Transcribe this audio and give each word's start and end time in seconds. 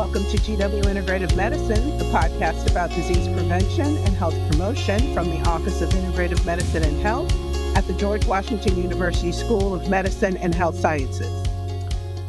Welcome 0.00 0.24
to 0.30 0.38
GW 0.38 0.84
Integrative 0.84 1.36
Medicine, 1.36 1.98
the 1.98 2.04
podcast 2.04 2.70
about 2.70 2.88
disease 2.88 3.28
prevention 3.28 3.98
and 3.98 4.16
health 4.16 4.34
promotion 4.50 4.98
from 5.12 5.28
the 5.28 5.46
Office 5.46 5.82
of 5.82 5.90
Integrative 5.90 6.42
Medicine 6.46 6.82
and 6.84 7.02
Health 7.02 7.30
at 7.76 7.86
the 7.86 7.92
George 7.92 8.24
Washington 8.24 8.78
University 8.78 9.30
School 9.30 9.74
of 9.74 9.90
Medicine 9.90 10.38
and 10.38 10.54
Health 10.54 10.78
Sciences. 10.78 11.46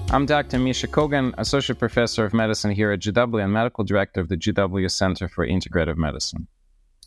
I'm 0.09 0.25
Dr. 0.25 0.59
Misha 0.59 0.89
Kogan, 0.89 1.33
Associate 1.37 1.79
Professor 1.79 2.25
of 2.25 2.33
Medicine 2.33 2.71
here 2.71 2.91
at 2.91 2.99
GW 2.99 3.41
and 3.41 3.53
Medical 3.53 3.85
Director 3.85 4.19
of 4.19 4.27
the 4.27 4.35
GW 4.35 4.91
Center 4.91 5.29
for 5.29 5.47
Integrative 5.47 5.95
Medicine. 5.95 6.49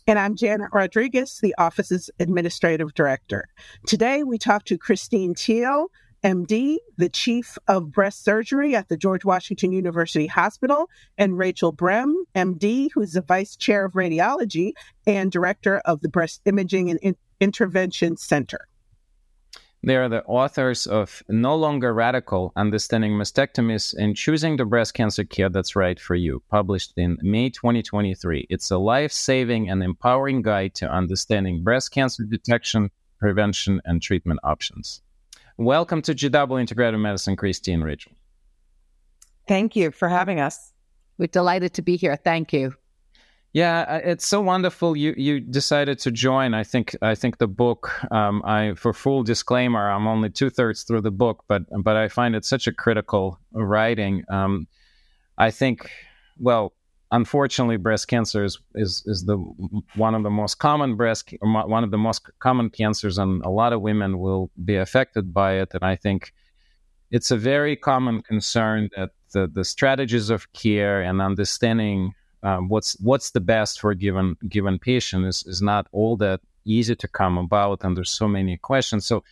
And 0.07 0.17
I'm 0.17 0.35
Janet 0.35 0.71
Rodriguez, 0.73 1.39
the 1.43 1.53
office's 1.59 2.09
Administrative 2.19 2.95
Director. 2.95 3.49
Today 3.85 4.23
we 4.23 4.39
talk 4.39 4.65
to 4.65 4.79
Christine 4.79 5.35
Teal, 5.35 5.91
MD, 6.25 6.77
the 6.97 7.07
Chief 7.07 7.55
of 7.67 7.91
Breast 7.91 8.23
Surgery 8.23 8.75
at 8.75 8.89
the 8.89 8.97
George 8.97 9.23
Washington 9.23 9.71
University 9.71 10.25
Hospital, 10.25 10.89
and 11.19 11.37
Rachel 11.37 11.71
Brem, 11.71 12.15
MD, 12.33 12.89
who's 12.95 13.13
the 13.13 13.21
Vice 13.21 13.55
Chair 13.55 13.85
of 13.85 13.93
Radiology 13.93 14.71
and 15.05 15.31
Director 15.31 15.77
of 15.85 16.01
the 16.01 16.09
Breast 16.09 16.41
Imaging 16.45 16.89
and 16.89 16.99
In- 17.03 17.15
Intervention 17.39 18.17
Center. 18.17 18.67
They 19.83 19.97
are 19.97 20.09
the 20.09 20.23
authors 20.23 20.87
of 20.87 21.21
No 21.29 21.55
Longer 21.55 21.93
Radical 21.93 22.51
Understanding 22.55 23.11
Mastectomies 23.11 23.93
and 23.95 24.17
Choosing 24.17 24.57
the 24.57 24.65
Breast 24.65 24.95
Cancer 24.95 25.25
Care 25.25 25.49
That's 25.49 25.75
Right 25.75 25.99
for 25.99 26.15
You, 26.15 26.41
published 26.49 26.93
in 26.97 27.19
May 27.21 27.51
2023. 27.51 28.47
It's 28.49 28.71
a 28.71 28.79
life 28.79 29.11
saving 29.11 29.69
and 29.69 29.83
empowering 29.83 30.41
guide 30.41 30.73
to 30.75 30.91
understanding 30.91 31.63
breast 31.63 31.91
cancer 31.91 32.23
detection, 32.23 32.89
prevention, 33.19 33.79
and 33.85 34.01
treatment 34.01 34.39
options. 34.43 35.03
Welcome 35.57 36.01
to 36.01 36.13
GW 36.13 36.67
Integrative 36.67 36.99
Medicine, 36.99 37.37
Christine 37.37 37.79
Rachel. 37.79 38.11
Thank 39.47 39.75
you 39.75 39.91
for 39.91 40.09
having 40.09 40.41
us. 40.41 40.73
We're 41.17 41.27
delighted 41.27 41.73
to 41.75 41.81
be 41.81 41.95
here. 41.95 42.17
Thank 42.17 42.51
you. 42.51 42.73
Yeah, 43.53 43.85
uh, 43.87 44.01
it's 44.03 44.27
so 44.27 44.41
wonderful 44.41 44.97
you 44.97 45.13
you 45.15 45.39
decided 45.39 45.97
to 45.99 46.11
join. 46.11 46.53
I 46.53 46.65
think 46.65 46.93
I 47.01 47.15
think 47.15 47.37
the 47.37 47.47
book. 47.47 47.89
Um, 48.11 48.41
I 48.43 48.73
for 48.73 48.91
full 48.91 49.23
disclaimer, 49.23 49.89
I'm 49.89 50.07
only 50.07 50.29
two 50.29 50.49
thirds 50.49 50.83
through 50.83 51.01
the 51.01 51.11
book, 51.11 51.45
but 51.47 51.63
but 51.81 51.95
I 51.95 52.09
find 52.09 52.35
it 52.35 52.43
such 52.43 52.67
a 52.67 52.73
critical 52.73 53.39
writing. 53.53 54.25
Um, 54.29 54.67
I 55.37 55.51
think, 55.51 55.89
well, 56.37 56.73
unfortunately, 57.11 57.77
breast 57.77 58.07
cancer 58.07 58.43
is, 58.43 58.59
is 58.75 59.03
is 59.05 59.25
the 59.25 59.37
one 59.95 60.15
of 60.15 60.23
the 60.23 60.29
most 60.29 60.55
common 60.55 60.95
breast 60.95 61.33
one 61.41 61.83
of 61.83 61.91
the 61.91 61.97
most 61.97 62.29
common 62.39 62.69
cancers, 62.69 63.17
and 63.17 63.43
a 63.43 63.49
lot 63.49 63.73
of 63.73 63.81
women 63.81 64.19
will 64.19 64.51
be 64.63 64.75
affected 64.75 65.33
by 65.33 65.53
it. 65.53 65.73
And 65.73 65.83
I 65.83 65.95
think 65.95 66.33
it's 67.11 67.31
a 67.31 67.37
very 67.37 67.75
common 67.75 68.21
concern 68.21 68.89
that 68.95 69.11
the 69.31 69.47
the 69.47 69.63
strategies 69.63 70.29
of 70.29 70.51
care 70.53 71.01
and 71.01 71.21
understanding 71.21 72.13
um, 72.43 72.69
what's 72.69 72.99
what's 72.99 73.31
the 73.31 73.41
best 73.41 73.79
for 73.79 73.91
a 73.91 73.95
given 73.95 74.35
given 74.47 74.79
patient 74.79 75.25
is 75.25 75.43
is 75.45 75.61
not 75.61 75.87
all 75.91 76.17
that 76.17 76.41
easy 76.65 76.95
to 76.95 77.07
come 77.07 77.37
about, 77.37 77.83
and 77.83 77.95
there's 77.95 78.11
so 78.11 78.27
many 78.27 78.57
questions. 78.57 79.05
So 79.05 79.23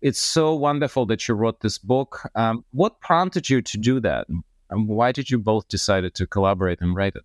it's 0.00 0.20
so 0.20 0.54
wonderful 0.54 1.06
that 1.06 1.26
you 1.26 1.34
wrote 1.34 1.60
this 1.60 1.78
book. 1.78 2.28
Um, 2.34 2.64
what 2.72 3.00
prompted 3.00 3.50
you 3.50 3.62
to 3.62 3.78
do 3.78 4.00
that? 4.00 4.26
And 4.72 4.88
why 4.88 5.12
did 5.12 5.30
you 5.30 5.38
both 5.38 5.68
decided 5.68 6.14
to 6.14 6.26
collaborate 6.26 6.80
and 6.80 6.96
write 6.96 7.14
it? 7.14 7.22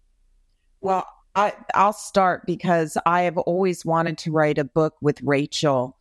Well, 0.81 1.07
I, 1.35 1.53
I'll 1.73 1.93
start 1.93 2.45
because 2.45 2.97
I 3.05 3.21
have 3.21 3.37
always 3.37 3.85
wanted 3.85 4.17
to 4.19 4.31
write 4.31 4.57
a 4.57 4.63
book 4.63 4.95
with 5.01 5.21
Rachel. 5.23 5.97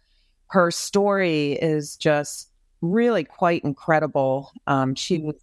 Her 0.48 0.70
story 0.70 1.52
is 1.52 1.96
just 1.96 2.50
really 2.82 3.24
quite 3.24 3.62
incredible. 3.64 4.52
Um, 4.66 4.94
she 4.94 5.18
was 5.18 5.36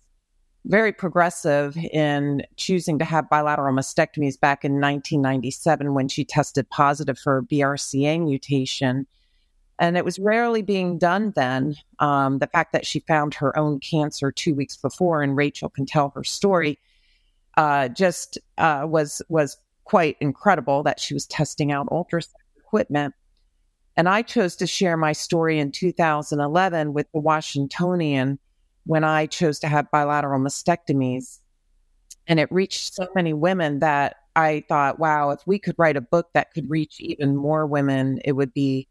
very 0.65 0.91
progressive 0.91 1.77
in 1.77 2.43
choosing 2.57 2.99
to 2.99 3.05
have 3.05 3.29
bilateral 3.29 3.73
mastectomies 3.73 4.39
back 4.39 4.63
in 4.63 4.73
1997 4.73 5.93
when 5.93 6.07
she 6.07 6.23
tested 6.25 6.69
positive 6.69 7.17
for 7.17 7.43
BRCA 7.43 8.23
mutation. 8.23 9.07
And 9.79 9.97
it 9.97 10.05
was 10.05 10.19
rarely 10.19 10.61
being 10.61 10.97
done 10.97 11.33
then. 11.35 11.75
Um, 11.99 12.39
the 12.39 12.47
fact 12.47 12.73
that 12.73 12.85
she 12.85 12.99
found 12.99 13.33
her 13.35 13.57
own 13.57 13.79
cancer 13.79 14.31
two 14.31 14.53
weeks 14.53 14.77
before, 14.77 15.23
and 15.23 15.35
Rachel 15.35 15.69
can 15.69 15.85
tell 15.85 16.11
her 16.15 16.23
story, 16.23 16.77
uh, 17.57 17.87
just 17.89 18.37
uh, 18.57 18.85
was 18.85 19.21
was 19.29 19.57
quite 19.83 20.15
incredible 20.19 20.83
that 20.83 20.99
she 20.99 21.13
was 21.13 21.25
testing 21.25 21.71
out 21.71 21.87
ultrasound 21.87 22.29
equipment. 22.57 23.13
And 23.95 24.09
I 24.09 24.21
chose 24.21 24.55
to 24.57 24.67
share 24.67 24.97
my 24.97 25.11
story 25.11 25.59
in 25.59 25.71
2011 25.71 26.93
with 26.93 27.11
the 27.11 27.19
Washingtonian 27.19 28.39
when 28.85 29.03
I 29.03 29.27
chose 29.27 29.59
to 29.59 29.67
have 29.67 29.91
bilateral 29.91 30.39
mastectomies. 30.39 31.39
And 32.27 32.39
it 32.39 32.51
reached 32.51 32.93
so 32.93 33.07
many 33.15 33.33
women 33.33 33.79
that 33.79 34.15
I 34.35 34.63
thought, 34.67 34.99
wow, 34.99 35.29
if 35.29 35.41
we 35.45 35.59
could 35.59 35.75
write 35.77 35.97
a 35.97 36.01
book 36.01 36.29
that 36.33 36.53
could 36.53 36.69
reach 36.69 36.99
even 36.99 37.35
more 37.35 37.67
women, 37.67 38.19
it 38.25 38.31
would 38.31 38.53
be 38.53 38.87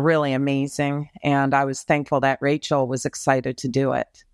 really 0.00 0.32
amazing. 0.32 1.08
And 1.22 1.54
I 1.54 1.64
was 1.64 1.82
thankful 1.82 2.20
that 2.20 2.38
Rachel 2.40 2.86
was 2.86 3.04
excited 3.04 3.56
to 3.58 3.68
do 3.68 3.92
it. 3.92 4.24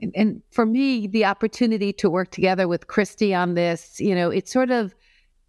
And, 0.00 0.12
and 0.14 0.42
for 0.50 0.66
me, 0.66 1.06
the 1.06 1.24
opportunity 1.24 1.92
to 1.94 2.10
work 2.10 2.30
together 2.30 2.68
with 2.68 2.86
Christy 2.86 3.34
on 3.34 3.54
this, 3.54 3.98
you 3.98 4.14
know, 4.14 4.30
it 4.30 4.48
sort 4.48 4.70
of 4.70 4.94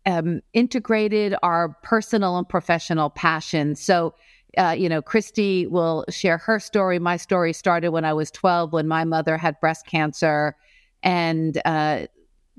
um, 0.05 0.41
integrated 0.53 1.35
our 1.43 1.69
personal 1.83 2.37
and 2.37 2.47
professional 2.47 3.09
passions. 3.09 3.81
So 3.81 4.15
uh, 4.57 4.75
you 4.77 4.89
know, 4.89 5.01
Christy 5.01 5.67
will 5.67 6.05
share 6.09 6.37
her 6.37 6.59
story. 6.59 6.97
My 6.97 7.17
story 7.17 7.53
started 7.53 7.89
when 7.89 8.05
I 8.05 8.13
was 8.13 8.31
12 8.31 8.73
when 8.73 8.87
my 8.87 9.03
mother 9.03 9.37
had 9.37 9.59
breast 9.59 9.85
cancer 9.85 10.55
and 11.03 11.61
uh, 11.65 12.07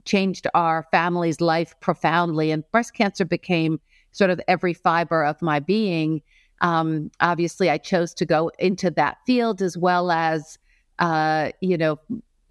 changed 0.04 0.46
our 0.54 0.86
family's 0.92 1.40
life 1.40 1.74
profoundly. 1.80 2.52
And 2.52 2.68
breast 2.70 2.94
cancer 2.94 3.24
became 3.24 3.80
sort 4.12 4.30
of 4.30 4.40
every 4.46 4.72
fiber 4.72 5.24
of 5.24 5.42
my 5.42 5.58
being. 5.58 6.22
Um, 6.60 7.10
obviously, 7.20 7.70
I 7.70 7.78
chose 7.78 8.14
to 8.14 8.26
go 8.26 8.50
into 8.58 8.90
that 8.92 9.18
field 9.26 9.62
as 9.62 9.78
well 9.78 10.10
as, 10.10 10.58
uh, 10.98 11.50
you 11.60 11.78
know, 11.78 11.98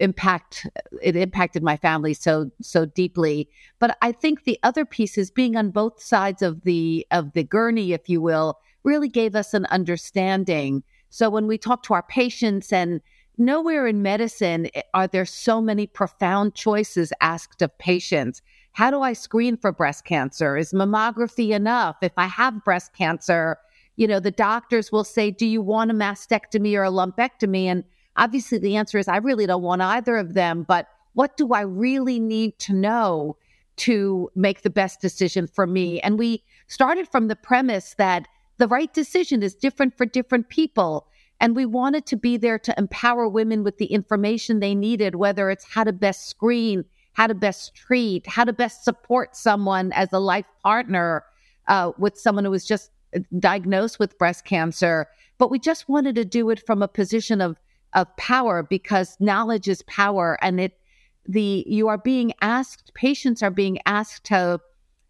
impact 0.00 0.66
it 1.02 1.14
impacted 1.14 1.62
my 1.62 1.76
family 1.76 2.14
so 2.14 2.50
so 2.62 2.86
deeply 2.86 3.46
but 3.80 3.98
i 4.00 4.10
think 4.10 4.44
the 4.44 4.58
other 4.62 4.86
piece 4.86 5.18
is 5.18 5.30
being 5.30 5.56
on 5.56 5.70
both 5.70 6.02
sides 6.02 6.40
of 6.40 6.62
the 6.62 7.06
of 7.10 7.34
the 7.34 7.44
gurney 7.44 7.92
if 7.92 8.08
you 8.08 8.18
will 8.18 8.58
really 8.84 9.08
gave 9.08 9.34
us 9.34 9.54
an 9.54 9.66
understanding. 9.66 10.82
So 11.10 11.28
when 11.28 11.46
we 11.46 11.58
talk 11.58 11.82
to 11.84 11.94
our 11.94 12.02
patients 12.02 12.72
and 12.72 13.00
nowhere 13.38 13.86
in 13.86 14.02
medicine 14.02 14.68
eh, 14.74 14.82
are 14.94 15.06
there 15.06 15.26
so 15.26 15.60
many 15.60 15.86
profound 15.86 16.54
choices 16.54 17.12
asked 17.20 17.62
of 17.62 17.76
patients. 17.78 18.42
How 18.72 18.90
do 18.90 19.02
I 19.02 19.14
screen 19.14 19.56
for 19.56 19.72
breast 19.72 20.04
cancer? 20.04 20.56
Is 20.56 20.72
mammography 20.72 21.50
enough? 21.50 21.96
If 22.02 22.12
I 22.16 22.26
have 22.26 22.64
breast 22.64 22.92
cancer, 22.92 23.58
you 24.00 24.06
know, 24.06 24.18
the 24.18 24.30
doctors 24.30 24.90
will 24.90 25.04
say, 25.04 25.30
Do 25.30 25.44
you 25.44 25.60
want 25.60 25.90
a 25.90 25.94
mastectomy 25.94 26.74
or 26.74 26.84
a 26.84 26.90
lumpectomy? 26.90 27.66
And 27.66 27.84
obviously 28.16 28.56
the 28.56 28.76
answer 28.76 28.96
is, 28.96 29.08
I 29.08 29.18
really 29.18 29.44
don't 29.46 29.60
want 29.60 29.82
either 29.82 30.16
of 30.16 30.32
them. 30.32 30.62
But 30.62 30.88
what 31.12 31.36
do 31.36 31.52
I 31.52 31.60
really 31.60 32.18
need 32.18 32.58
to 32.60 32.72
know 32.72 33.36
to 33.76 34.30
make 34.34 34.62
the 34.62 34.70
best 34.70 35.02
decision 35.02 35.46
for 35.46 35.66
me? 35.66 36.00
And 36.00 36.18
we 36.18 36.42
started 36.66 37.08
from 37.08 37.28
the 37.28 37.36
premise 37.36 37.94
that 37.98 38.26
the 38.56 38.68
right 38.68 38.90
decision 38.94 39.42
is 39.42 39.54
different 39.54 39.98
for 39.98 40.06
different 40.06 40.48
people. 40.48 41.06
And 41.38 41.54
we 41.54 41.66
wanted 41.66 42.06
to 42.06 42.16
be 42.16 42.38
there 42.38 42.58
to 42.58 42.74
empower 42.78 43.28
women 43.28 43.64
with 43.64 43.76
the 43.76 43.92
information 43.92 44.60
they 44.60 44.74
needed, 44.74 45.16
whether 45.16 45.50
it's 45.50 45.66
how 45.74 45.84
to 45.84 45.92
best 45.92 46.26
screen, 46.26 46.86
how 47.12 47.26
to 47.26 47.34
best 47.34 47.74
treat, 47.74 48.26
how 48.26 48.44
to 48.44 48.54
best 48.54 48.82
support 48.82 49.36
someone 49.36 49.92
as 49.92 50.10
a 50.14 50.18
life 50.18 50.46
partner 50.62 51.22
uh, 51.68 51.92
with 51.98 52.18
someone 52.18 52.46
who 52.46 52.50
was 52.50 52.64
just 52.64 52.90
diagnosed 53.38 53.98
with 53.98 54.18
breast 54.18 54.44
cancer. 54.44 55.08
But 55.38 55.50
we 55.50 55.58
just 55.58 55.88
wanted 55.88 56.14
to 56.16 56.24
do 56.24 56.50
it 56.50 56.64
from 56.66 56.82
a 56.82 56.88
position 56.88 57.40
of 57.40 57.56
of 57.92 58.14
power 58.16 58.62
because 58.62 59.16
knowledge 59.18 59.68
is 59.68 59.82
power, 59.82 60.38
and 60.42 60.60
it 60.60 60.78
the 61.26 61.64
you 61.66 61.88
are 61.88 61.98
being 61.98 62.32
asked, 62.40 62.92
patients 62.94 63.42
are 63.42 63.50
being 63.50 63.78
asked 63.86 64.24
to 64.24 64.60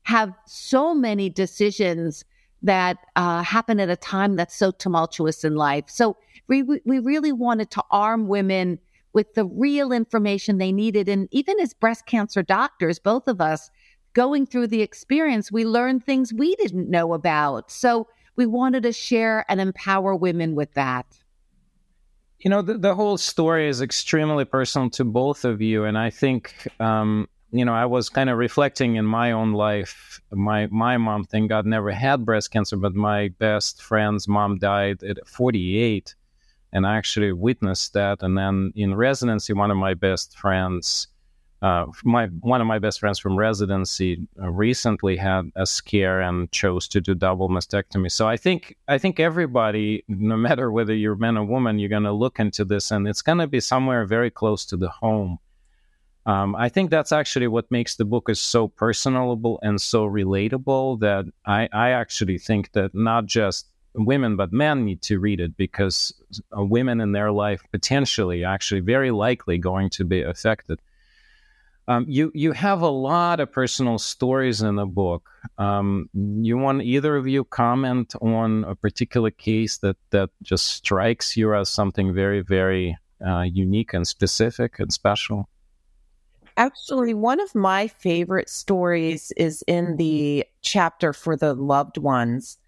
have 0.04 0.32
so 0.46 0.94
many 0.94 1.28
decisions 1.28 2.24
that 2.62 2.98
uh, 3.16 3.42
happen 3.42 3.80
at 3.80 3.88
a 3.88 3.96
time 3.96 4.36
that's 4.36 4.56
so 4.56 4.70
tumultuous 4.70 5.44
in 5.44 5.56
life. 5.56 5.84
So 5.88 6.16
we 6.48 6.62
we 6.62 6.98
really 6.98 7.32
wanted 7.32 7.70
to 7.72 7.84
arm 7.90 8.28
women 8.28 8.78
with 9.12 9.34
the 9.34 9.44
real 9.44 9.92
information 9.92 10.58
they 10.58 10.72
needed, 10.72 11.08
and 11.08 11.28
even 11.32 11.58
as 11.60 11.74
breast 11.74 12.06
cancer 12.06 12.42
doctors, 12.42 12.98
both 12.98 13.28
of 13.28 13.40
us 13.40 13.70
going 14.14 14.46
through 14.46 14.68
the 14.68 14.82
experience, 14.82 15.50
we 15.50 15.64
learned 15.64 16.04
things 16.04 16.32
we 16.32 16.56
didn't 16.56 16.90
know 16.90 17.14
about. 17.14 17.70
So 17.70 18.08
we 18.36 18.46
wanted 18.46 18.82
to 18.84 18.92
share 18.92 19.44
and 19.48 19.60
empower 19.60 20.14
women 20.14 20.54
with 20.54 20.74
that. 20.74 21.06
You 22.38 22.50
know, 22.50 22.62
the, 22.62 22.78
the 22.78 22.94
whole 22.94 23.18
story 23.18 23.68
is 23.68 23.82
extremely 23.82 24.44
personal 24.44 24.88
to 24.90 25.04
both 25.04 25.44
of 25.44 25.60
you, 25.60 25.84
and 25.84 25.98
I 25.98 26.08
think 26.08 26.68
um, 26.80 27.28
you 27.52 27.64
know, 27.64 27.74
I 27.74 27.84
was 27.84 28.08
kind 28.08 28.30
of 28.30 28.38
reflecting 28.38 28.94
in 28.94 29.04
my 29.04 29.32
own 29.32 29.52
life. 29.52 30.20
My 30.30 30.68
my 30.68 30.96
mom, 30.96 31.24
thank 31.24 31.48
God, 31.50 31.66
never 31.66 31.90
had 31.90 32.24
breast 32.24 32.50
cancer, 32.50 32.76
but 32.76 32.94
my 32.94 33.28
best 33.38 33.82
friend's 33.82 34.26
mom 34.26 34.58
died 34.58 35.02
at 35.02 35.26
48 35.26 36.14
and 36.72 36.86
I 36.86 36.96
actually 36.96 37.32
witnessed 37.32 37.92
that. 37.94 38.22
And 38.22 38.36
then 38.36 38.72
in 38.76 38.94
residency, 38.94 39.52
one 39.52 39.70
of 39.70 39.76
my 39.76 39.94
best 39.94 40.38
friends, 40.38 41.08
uh, 41.62 41.86
my 42.04 42.26
one 42.26 42.60
of 42.60 42.66
my 42.66 42.78
best 42.78 43.00
friends 43.00 43.18
from 43.18 43.36
residency, 43.36 44.26
uh, 44.40 44.48
recently 44.48 45.16
had 45.16 45.50
a 45.56 45.66
scare 45.66 46.20
and 46.20 46.50
chose 46.52 46.88
to 46.88 47.00
do 47.00 47.14
double 47.14 47.50
mastectomy. 47.50 48.10
So 48.10 48.26
I 48.26 48.38
think 48.38 48.76
I 48.88 48.96
think 48.96 49.20
everybody, 49.20 50.04
no 50.08 50.36
matter 50.36 50.72
whether 50.72 50.94
you're 50.94 51.16
man 51.16 51.36
or 51.36 51.44
woman, 51.44 51.78
you're 51.78 51.90
going 51.90 52.04
to 52.04 52.12
look 52.12 52.40
into 52.40 52.64
this, 52.64 52.90
and 52.90 53.06
it's 53.06 53.22
going 53.22 53.38
to 53.38 53.46
be 53.46 53.60
somewhere 53.60 54.06
very 54.06 54.30
close 54.30 54.64
to 54.66 54.76
the 54.76 54.88
home. 54.88 55.38
Um, 56.26 56.54
I 56.54 56.68
think 56.68 56.90
that's 56.90 57.12
actually 57.12 57.48
what 57.48 57.70
makes 57.70 57.96
the 57.96 58.04
book 58.04 58.28
is 58.28 58.40
so 58.40 58.68
personable 58.68 59.58
and 59.62 59.80
so 59.80 60.06
relatable 60.06 61.00
that 61.00 61.24
I, 61.46 61.68
I 61.72 61.90
actually 61.90 62.38
think 62.38 62.72
that 62.72 62.94
not 62.94 63.26
just 63.26 63.66
women 63.94 64.36
but 64.36 64.52
men 64.52 64.84
need 64.84 65.02
to 65.02 65.18
read 65.18 65.40
it 65.40 65.56
because 65.56 66.14
uh, 66.56 66.62
women 66.62 67.00
in 67.00 67.12
their 67.12 67.32
life 67.32 67.62
potentially 67.72 68.44
actually 68.44 68.80
very 68.80 69.10
likely 69.10 69.58
going 69.58 69.90
to 69.90 70.04
be 70.04 70.22
affected 70.22 70.78
um, 71.88 72.04
you 72.08 72.30
you 72.34 72.52
have 72.52 72.82
a 72.82 72.88
lot 72.88 73.40
of 73.40 73.50
personal 73.50 73.98
stories 73.98 74.62
in 74.62 74.76
the 74.76 74.86
book 74.86 75.28
um, 75.58 76.08
you 76.14 76.56
want 76.56 76.82
either 76.82 77.16
of 77.16 77.26
you 77.26 77.44
comment 77.44 78.14
on 78.20 78.64
a 78.64 78.74
particular 78.74 79.30
case 79.30 79.78
that 79.78 79.96
that 80.10 80.30
just 80.42 80.66
strikes 80.66 81.36
you 81.36 81.54
as 81.54 81.68
something 81.68 82.14
very 82.14 82.40
very 82.42 82.96
uh, 83.26 83.42
unique 83.42 83.92
and 83.94 84.06
specific 84.06 84.78
and 84.78 84.92
special 84.92 85.48
Actually, 86.56 87.14
one 87.14 87.40
of 87.40 87.54
my 87.54 87.86
favorite 87.86 88.50
stories 88.50 89.32
is 89.38 89.62
in 89.66 89.96
the 89.96 90.44
chapter 90.60 91.14
for 91.14 91.34
the 91.34 91.54
loved 91.54 91.96
ones 91.96 92.58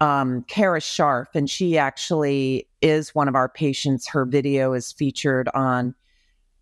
um, 0.00 0.42
Kara 0.48 0.80
Sharf, 0.80 1.28
and 1.34 1.48
she 1.48 1.78
actually 1.78 2.68
is 2.82 3.14
one 3.14 3.28
of 3.28 3.34
our 3.34 3.48
patients. 3.48 4.08
Her 4.08 4.24
video 4.24 4.72
is 4.72 4.92
featured 4.92 5.48
on 5.54 5.94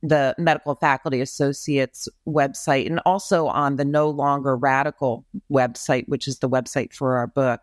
the 0.03 0.35
Medical 0.37 0.75
Faculty 0.75 1.21
Associates 1.21 2.09
website 2.27 2.87
and 2.87 3.01
also 3.07 3.47
on 3.47 3.77
the 3.77 3.85
No 3.85 4.11
Longer 4.11 4.57
Radical 4.57 5.25
website, 5.51 6.09
which 6.09 6.27
is 6.27 6.41
the 6.41 6.49
website 6.49 6.93
for 6.93 7.17
our 7.17 7.29
book. 7.29 7.61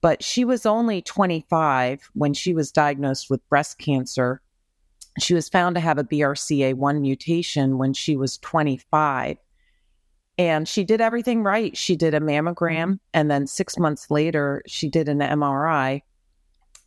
But 0.00 0.22
she 0.22 0.44
was 0.44 0.64
only 0.64 1.02
25 1.02 2.10
when 2.14 2.32
she 2.32 2.54
was 2.54 2.70
diagnosed 2.70 3.28
with 3.28 3.46
breast 3.48 3.78
cancer. 3.78 4.40
She 5.18 5.34
was 5.34 5.48
found 5.48 5.74
to 5.74 5.80
have 5.80 5.98
a 5.98 6.04
BRCA1 6.04 7.00
mutation 7.00 7.78
when 7.78 7.92
she 7.92 8.16
was 8.16 8.38
25. 8.38 9.38
And 10.38 10.68
she 10.68 10.84
did 10.84 11.00
everything 11.00 11.42
right. 11.42 11.76
She 11.76 11.96
did 11.96 12.14
a 12.14 12.20
mammogram, 12.20 13.00
and 13.12 13.28
then 13.28 13.48
six 13.48 13.76
months 13.76 14.08
later, 14.08 14.62
she 14.68 14.88
did 14.88 15.08
an 15.08 15.18
MRI. 15.18 16.02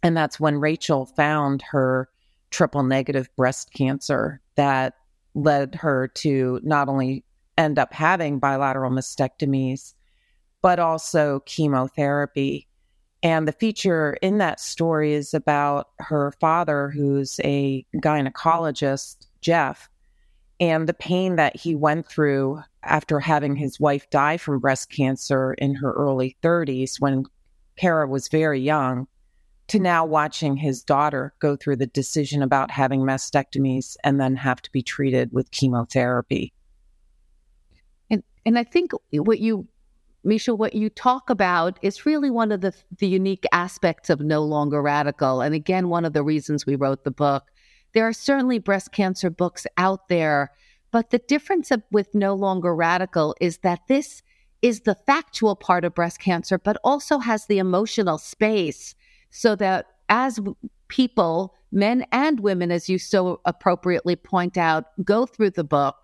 And 0.01 0.15
that's 0.15 0.39
when 0.39 0.62
Rachel 0.62 1.06
found 1.06 1.62
her 1.63 2.07
triple 2.50 2.83
negative 2.83 3.27
breast 3.35 3.73
cancer 3.73 4.41
that 4.56 4.94
led 5.33 5.75
her 5.75 6.07
to 6.07 6.59
not 6.63 6.89
only 6.89 7.24
end 7.57 7.80
up 7.80 7.94
having 7.94 8.39
bilateral 8.39 8.92
mastectomies, 8.92 9.94
but 10.62 10.80
also 10.80 11.42
chemotherapy. 11.45 12.68
And 13.24 13.48
the 13.48 13.53
feature 13.53 14.18
in 14.21 14.39
that 14.39 14.59
story 14.59 15.13
is 15.13 15.33
about 15.33 15.89
her 16.00 16.33
father, 16.39 16.89
who's 16.89 17.39
a 17.44 17.86
gynecologist, 17.95 19.27
Jeff, 19.42 19.89
and 20.59 20.88
the 20.88 20.94
pain 20.94 21.36
that 21.36 21.56
he 21.56 21.75
went 21.75 22.07
through 22.07 22.62
after 22.83 23.19
having 23.19 23.56
his 23.56 23.80
wife 23.80 24.09
die 24.09 24.38
from 24.38 24.59
breast 24.59 24.92
cancer 24.92 25.54
in 25.54 25.75
her 25.75 25.92
early 25.94 26.36
30s 26.42 27.00
when 27.00 27.25
Kara 27.77 28.07
was 28.07 28.27
very 28.27 28.59
young 28.59 29.07
to 29.71 29.79
now 29.79 30.06
watching 30.06 30.56
his 30.56 30.83
daughter 30.83 31.33
go 31.39 31.56
through 31.56 31.77
the 31.77 31.88
decision 31.88 32.41
about 32.41 32.71
having 32.71 33.01
mastectomies 33.01 33.95
and 34.03 34.19
then 34.19 34.35
have 34.35 34.62
to 34.62 34.71
be 34.71 34.81
treated 34.81 35.31
with 35.31 35.51
chemotherapy. 35.51 36.53
And 38.09 38.23
and 38.45 38.57
I 38.57 38.63
think 38.63 38.91
what 39.12 39.39
you 39.39 39.68
Misha, 40.23 40.53
what 40.53 40.75
you 40.75 40.89
talk 40.89 41.31
about 41.31 41.79
is 41.81 42.06
really 42.06 42.29
one 42.29 42.51
of 42.51 42.62
the 42.62 42.73
the 42.97 43.07
unique 43.07 43.45
aspects 43.51 44.09
of 44.09 44.21
no 44.21 44.44
longer 44.44 44.81
radical. 44.81 45.41
And 45.41 45.56
again, 45.56 45.89
one 45.89 46.06
of 46.06 46.13
the 46.13 46.23
reasons 46.23 46.65
we 46.65 46.75
wrote 46.75 47.03
the 47.03 47.12
book. 47.12 47.45
There 47.94 48.07
are 48.07 48.13
certainly 48.13 48.59
breast 48.59 48.91
cancer 48.94 49.29
books 49.29 49.68
out 49.77 50.07
there 50.07 50.51
but 50.91 51.09
the 51.09 51.19
difference 51.19 51.71
of, 51.71 51.81
with 51.91 52.13
No 52.13 52.35
Longer 52.35 52.75
Radical 52.75 53.35
is 53.39 53.59
that 53.59 53.88
this 53.88 54.21
is 54.62 54.81
the 54.81 54.97
factual 55.07 55.56
part 55.56 55.85
of 55.85 55.95
breast 55.95 56.19
cancer, 56.19 56.57
but 56.57 56.77
also 56.83 57.19
has 57.19 57.45
the 57.45 57.57
emotional 57.57 58.18
space 58.18 58.94
so 59.31 59.56
that 59.56 59.88
as 60.10 60.39
people, 60.88 61.56
men 61.72 62.06
and 62.12 62.39
women, 62.42 62.72
as 62.72 62.89
you 62.89 63.00
so 63.00 63.42
appropriately 63.45 64.16
point 64.16 64.57
out, 64.57 64.86
go 65.04 65.25
through 65.25 65.51
the 65.51 65.63
book, 65.63 65.95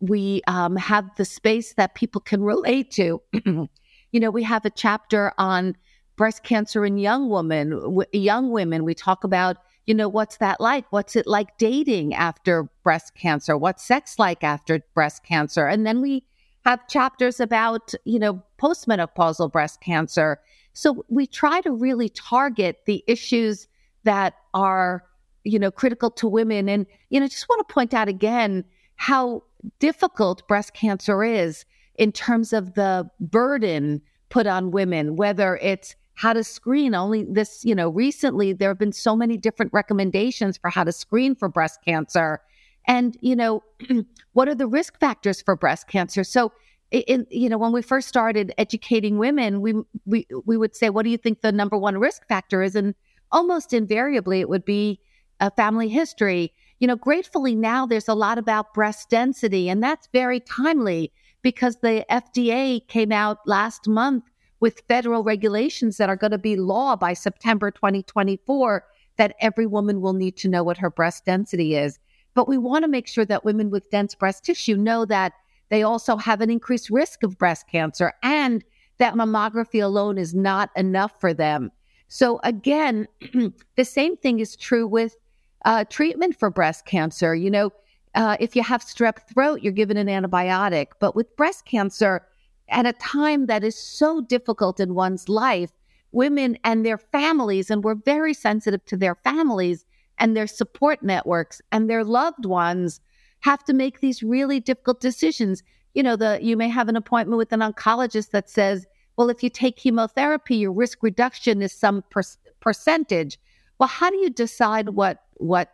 we 0.00 0.42
um, 0.46 0.76
have 0.76 1.08
the 1.16 1.24
space 1.24 1.74
that 1.74 1.94
people 1.94 2.20
can 2.20 2.42
relate 2.42 2.90
to. 2.92 3.20
you 3.44 4.20
know, 4.20 4.30
we 4.30 4.42
have 4.42 4.64
a 4.64 4.70
chapter 4.70 5.32
on 5.38 5.76
breast 6.16 6.44
cancer 6.44 6.84
in 6.84 6.98
young 6.98 7.28
women, 7.28 7.70
w- 7.70 8.08
young 8.12 8.50
women. 8.50 8.84
We 8.84 8.94
talk 8.94 9.24
about 9.24 9.56
you 9.86 9.94
know, 9.94 10.08
what's 10.08 10.36
that 10.36 10.60
like? 10.60 10.84
What's 10.90 11.16
it 11.16 11.26
like 11.26 11.58
dating 11.58 12.14
after 12.14 12.68
breast 12.84 13.14
cancer? 13.14 13.56
What's 13.56 13.84
sex 13.84 14.18
like 14.18 14.44
after 14.44 14.80
breast 14.94 15.24
cancer? 15.24 15.66
And 15.66 15.84
then 15.84 16.00
we 16.00 16.24
have 16.64 16.86
chapters 16.86 17.40
about, 17.40 17.92
you 18.04 18.18
know, 18.18 18.42
postmenopausal 18.60 19.50
breast 19.50 19.80
cancer. 19.80 20.40
So 20.72 21.04
we 21.08 21.26
try 21.26 21.60
to 21.62 21.70
really 21.70 22.08
target 22.08 22.80
the 22.86 23.04
issues 23.06 23.68
that 24.04 24.34
are, 24.54 25.04
you 25.44 25.58
know, 25.58 25.70
critical 25.70 26.10
to 26.12 26.28
women. 26.28 26.68
And, 26.68 26.86
you 27.10 27.20
know, 27.20 27.26
just 27.26 27.48
want 27.48 27.66
to 27.66 27.72
point 27.72 27.94
out 27.94 28.08
again 28.08 28.64
how 28.96 29.42
difficult 29.78 30.46
breast 30.48 30.74
cancer 30.74 31.22
is 31.22 31.64
in 31.96 32.12
terms 32.12 32.52
of 32.52 32.74
the 32.74 33.08
burden 33.20 34.00
put 34.30 34.46
on 34.46 34.70
women, 34.70 35.16
whether 35.16 35.56
it's 35.58 35.94
how 36.14 36.32
to 36.32 36.44
screen. 36.44 36.94
Only 36.94 37.24
this 37.24 37.64
you 37.64 37.74
know 37.74 37.88
recently 37.88 38.52
there 38.52 38.70
have 38.70 38.78
been 38.78 38.92
so 38.92 39.16
many 39.16 39.36
different 39.36 39.72
recommendations 39.72 40.56
for 40.56 40.70
how 40.70 40.84
to 40.84 40.92
screen 40.92 41.34
for 41.34 41.48
breast 41.48 41.80
cancer. 41.84 42.40
And 42.86 43.16
you 43.20 43.36
know 43.36 43.62
what 44.32 44.48
are 44.48 44.54
the 44.54 44.66
risk 44.66 44.98
factors 45.00 45.42
for 45.42 45.56
breast 45.56 45.88
cancer? 45.88 46.24
So 46.24 46.52
you 46.92 47.48
know 47.48 47.58
when 47.58 47.72
we 47.72 47.82
first 47.82 48.08
started 48.08 48.52
educating 48.58 49.18
women 49.18 49.60
we 49.60 49.74
we 50.04 50.26
we 50.44 50.56
would 50.56 50.76
say 50.76 50.90
what 50.90 51.04
do 51.04 51.10
you 51.10 51.16
think 51.16 51.40
the 51.40 51.52
number 51.52 51.76
one 51.76 51.98
risk 51.98 52.26
factor 52.28 52.62
is 52.62 52.76
and 52.76 52.94
almost 53.30 53.72
invariably 53.72 54.40
it 54.40 54.48
would 54.48 54.64
be 54.64 55.00
a 55.40 55.50
family 55.50 55.88
history 55.88 56.52
you 56.80 56.86
know 56.86 56.96
gratefully 56.96 57.54
now 57.54 57.86
there's 57.86 58.08
a 58.08 58.14
lot 58.14 58.38
about 58.38 58.74
breast 58.74 59.08
density 59.08 59.68
and 59.68 59.82
that's 59.82 60.08
very 60.12 60.40
timely 60.40 61.10
because 61.42 61.76
the 61.76 62.04
FDA 62.10 62.86
came 62.88 63.12
out 63.12 63.38
last 63.46 63.88
month 63.88 64.24
with 64.60 64.82
federal 64.86 65.24
regulations 65.24 65.96
that 65.96 66.08
are 66.08 66.16
going 66.16 66.30
to 66.30 66.38
be 66.38 66.56
law 66.56 66.94
by 66.94 67.12
September 67.12 67.70
2024 67.70 68.84
that 69.16 69.34
every 69.40 69.66
woman 69.66 70.00
will 70.00 70.12
need 70.12 70.36
to 70.36 70.48
know 70.48 70.62
what 70.62 70.78
her 70.78 70.88
breast 70.88 71.24
density 71.24 71.74
is. 71.74 71.98
But 72.34 72.48
we 72.48 72.56
want 72.56 72.84
to 72.84 72.88
make 72.88 73.08
sure 73.08 73.24
that 73.24 73.44
women 73.44 73.70
with 73.70 73.90
dense 73.90 74.14
breast 74.14 74.44
tissue 74.44 74.76
know 74.76 75.04
that 75.06 75.32
they 75.72 75.82
also 75.82 76.18
have 76.18 76.42
an 76.42 76.50
increased 76.50 76.90
risk 76.90 77.22
of 77.22 77.38
breast 77.38 77.66
cancer 77.66 78.12
and 78.22 78.62
that 78.98 79.14
mammography 79.14 79.82
alone 79.82 80.18
is 80.18 80.34
not 80.34 80.68
enough 80.76 81.18
for 81.18 81.32
them. 81.32 81.72
So, 82.08 82.40
again, 82.44 83.08
the 83.76 83.84
same 83.86 84.18
thing 84.18 84.40
is 84.40 84.54
true 84.54 84.86
with 84.86 85.16
uh, 85.64 85.86
treatment 85.86 86.38
for 86.38 86.50
breast 86.50 86.84
cancer. 86.84 87.34
You 87.34 87.50
know, 87.50 87.70
uh, 88.14 88.36
if 88.38 88.54
you 88.54 88.62
have 88.62 88.82
strep 88.82 89.26
throat, 89.32 89.62
you're 89.62 89.72
given 89.72 89.96
an 89.96 90.08
antibiotic. 90.08 90.88
But 91.00 91.16
with 91.16 91.34
breast 91.36 91.64
cancer, 91.64 92.26
at 92.68 92.84
a 92.84 92.92
time 92.92 93.46
that 93.46 93.64
is 93.64 93.74
so 93.74 94.20
difficult 94.20 94.78
in 94.78 94.94
one's 94.94 95.26
life, 95.26 95.70
women 96.12 96.58
and 96.64 96.84
their 96.84 96.98
families, 96.98 97.70
and 97.70 97.82
we're 97.82 97.94
very 97.94 98.34
sensitive 98.34 98.84
to 98.84 98.96
their 98.98 99.14
families 99.14 99.86
and 100.18 100.36
their 100.36 100.46
support 100.46 101.02
networks 101.02 101.62
and 101.72 101.88
their 101.88 102.04
loved 102.04 102.44
ones 102.44 103.00
have 103.42 103.62
to 103.64 103.72
make 103.72 104.00
these 104.00 104.22
really 104.22 104.60
difficult 104.60 105.00
decisions. 105.00 105.62
You 105.94 106.02
know, 106.02 106.16
the 106.16 106.38
you 106.42 106.56
may 106.56 106.68
have 106.68 106.88
an 106.88 106.96
appointment 106.96 107.38
with 107.38 107.52
an 107.52 107.60
oncologist 107.60 108.30
that 108.30 108.48
says, 108.48 108.86
well, 109.16 109.30
if 109.30 109.42
you 109.42 109.50
take 109.50 109.76
chemotherapy, 109.76 110.56
your 110.56 110.72
risk 110.72 111.02
reduction 111.02 111.62
is 111.62 111.72
some 111.72 112.02
per- 112.10 112.22
percentage. 112.60 113.38
Well, 113.78 113.88
how 113.88 114.10
do 114.10 114.16
you 114.16 114.30
decide 114.30 114.90
what 114.90 115.22
what 115.34 115.72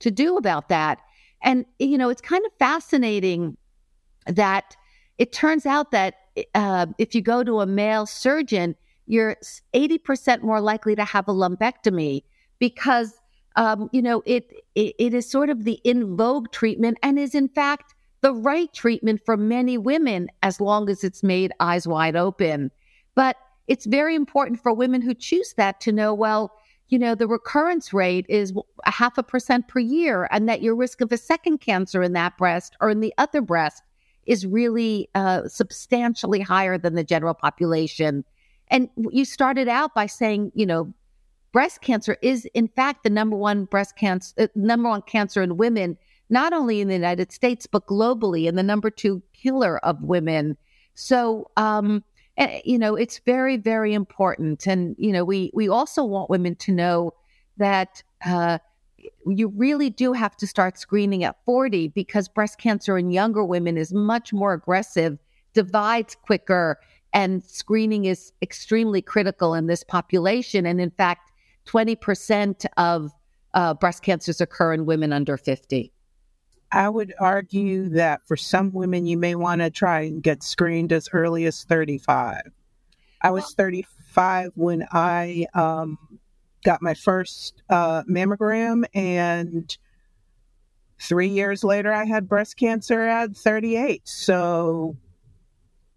to 0.00 0.10
do 0.10 0.36
about 0.36 0.68
that? 0.68 1.00
And 1.42 1.64
you 1.78 1.98
know, 1.98 2.08
it's 2.08 2.22
kind 2.22 2.44
of 2.46 2.52
fascinating 2.58 3.56
that 4.26 4.76
it 5.18 5.32
turns 5.32 5.66
out 5.66 5.90
that 5.92 6.14
uh, 6.54 6.86
if 6.98 7.14
you 7.14 7.22
go 7.22 7.42
to 7.42 7.60
a 7.60 7.66
male 7.66 8.06
surgeon, 8.06 8.76
you're 9.06 9.36
80% 9.72 10.42
more 10.42 10.60
likely 10.60 10.94
to 10.96 11.04
have 11.04 11.28
a 11.28 11.32
lumpectomy 11.32 12.24
because, 12.58 13.14
um, 13.54 13.88
you 13.92 14.02
know, 14.02 14.22
it, 14.26 14.52
it, 14.76 14.94
it 14.98 15.14
is 15.14 15.28
sort 15.28 15.50
of 15.50 15.64
the 15.64 15.80
in 15.82 16.16
vogue 16.16 16.52
treatment 16.52 16.98
and 17.02 17.18
is 17.18 17.34
in 17.34 17.48
fact 17.48 17.94
the 18.20 18.32
right 18.32 18.72
treatment 18.72 19.20
for 19.24 19.36
many 19.36 19.76
women 19.76 20.28
as 20.42 20.60
long 20.60 20.88
as 20.88 21.02
it's 21.02 21.22
made 21.22 21.52
eyes 21.58 21.88
wide 21.88 22.14
open. 22.14 22.70
But 23.14 23.36
it's 23.66 23.86
very 23.86 24.14
important 24.14 24.62
for 24.62 24.72
women 24.72 25.02
who 25.02 25.14
choose 25.14 25.54
that 25.56 25.80
to 25.80 25.92
know, 25.92 26.14
well, 26.14 26.52
you 26.88 26.98
know, 26.98 27.14
the 27.14 27.26
recurrence 27.26 27.92
rate 27.92 28.26
is 28.28 28.52
a 28.84 28.90
half 28.90 29.18
a 29.18 29.22
percent 29.22 29.66
per 29.66 29.80
year, 29.80 30.28
and 30.30 30.48
that 30.48 30.62
your 30.62 30.76
risk 30.76 31.00
of 31.00 31.10
a 31.10 31.16
second 31.16 31.58
cancer 31.58 32.02
in 32.02 32.12
that 32.12 32.38
breast 32.38 32.76
or 32.80 32.90
in 32.90 33.00
the 33.00 33.12
other 33.18 33.40
breast 33.40 33.82
is 34.24 34.46
really 34.46 35.08
uh, 35.14 35.48
substantially 35.48 36.40
higher 36.40 36.78
than 36.78 36.94
the 36.94 37.02
general 37.02 37.34
population. 37.34 38.24
And 38.68 38.88
you 39.10 39.24
started 39.24 39.68
out 39.68 39.94
by 39.94 40.06
saying, 40.06 40.52
you 40.54 40.66
know, 40.66 40.92
breast 41.56 41.80
cancer 41.80 42.18
is 42.20 42.44
in 42.52 42.68
fact 42.68 43.02
the 43.02 43.08
number 43.08 43.34
one 43.34 43.64
breast 43.64 43.96
cancer, 43.96 44.34
uh, 44.36 44.46
number 44.54 44.90
one 44.90 45.00
cancer 45.00 45.42
in 45.42 45.56
women, 45.56 45.96
not 46.28 46.52
only 46.52 46.82
in 46.82 46.88
the 46.88 46.92
United 46.92 47.32
States 47.32 47.66
but 47.66 47.86
globally, 47.86 48.46
and 48.46 48.58
the 48.58 48.62
number 48.62 48.90
two 48.90 49.22
killer 49.32 49.78
of 49.78 50.02
women. 50.02 50.58
So, 50.92 51.50
um, 51.56 52.04
you 52.62 52.78
know, 52.78 52.94
it's 52.94 53.20
very, 53.20 53.56
very 53.56 53.94
important. 53.94 54.66
And, 54.66 54.94
you 54.98 55.12
know, 55.14 55.24
we, 55.24 55.50
we 55.54 55.66
also 55.66 56.04
want 56.04 56.28
women 56.28 56.56
to 56.56 56.72
know 56.72 57.14
that 57.56 58.02
uh, 58.26 58.58
you 59.24 59.48
really 59.48 59.88
do 59.88 60.12
have 60.12 60.36
to 60.36 60.46
start 60.46 60.78
screening 60.78 61.24
at 61.24 61.42
40 61.46 61.88
because 61.88 62.28
breast 62.28 62.58
cancer 62.58 62.98
in 62.98 63.10
younger 63.10 63.42
women 63.42 63.78
is 63.78 63.94
much 63.94 64.30
more 64.30 64.52
aggressive, 64.52 65.18
divides 65.54 66.16
quicker, 66.16 66.78
and 67.14 67.42
screening 67.42 68.04
is 68.04 68.34
extremely 68.42 69.00
critical 69.00 69.54
in 69.54 69.68
this 69.68 69.82
population. 69.82 70.66
And 70.66 70.82
in 70.82 70.90
fact, 70.90 71.32
20% 71.66 72.66
of 72.76 73.12
uh, 73.54 73.74
breast 73.74 74.02
cancers 74.02 74.40
occur 74.40 74.72
in 74.72 74.86
women 74.86 75.12
under 75.12 75.36
50. 75.36 75.92
I 76.72 76.88
would 76.88 77.14
argue 77.18 77.88
that 77.90 78.26
for 78.26 78.36
some 78.36 78.72
women, 78.72 79.06
you 79.06 79.16
may 79.16 79.34
want 79.34 79.60
to 79.60 79.70
try 79.70 80.00
and 80.02 80.22
get 80.22 80.42
screened 80.42 80.92
as 80.92 81.08
early 81.12 81.46
as 81.46 81.64
35. 81.64 82.42
I 83.22 83.30
was 83.30 83.54
35 83.54 84.50
when 84.54 84.86
I 84.92 85.46
um, 85.54 85.98
got 86.64 86.82
my 86.82 86.94
first 86.94 87.62
uh, 87.70 88.02
mammogram, 88.04 88.84
and 88.94 89.76
three 91.00 91.28
years 91.28 91.62
later, 91.62 91.92
I 91.92 92.04
had 92.04 92.28
breast 92.28 92.56
cancer 92.56 93.02
at 93.02 93.36
38. 93.36 94.02
So 94.04 94.96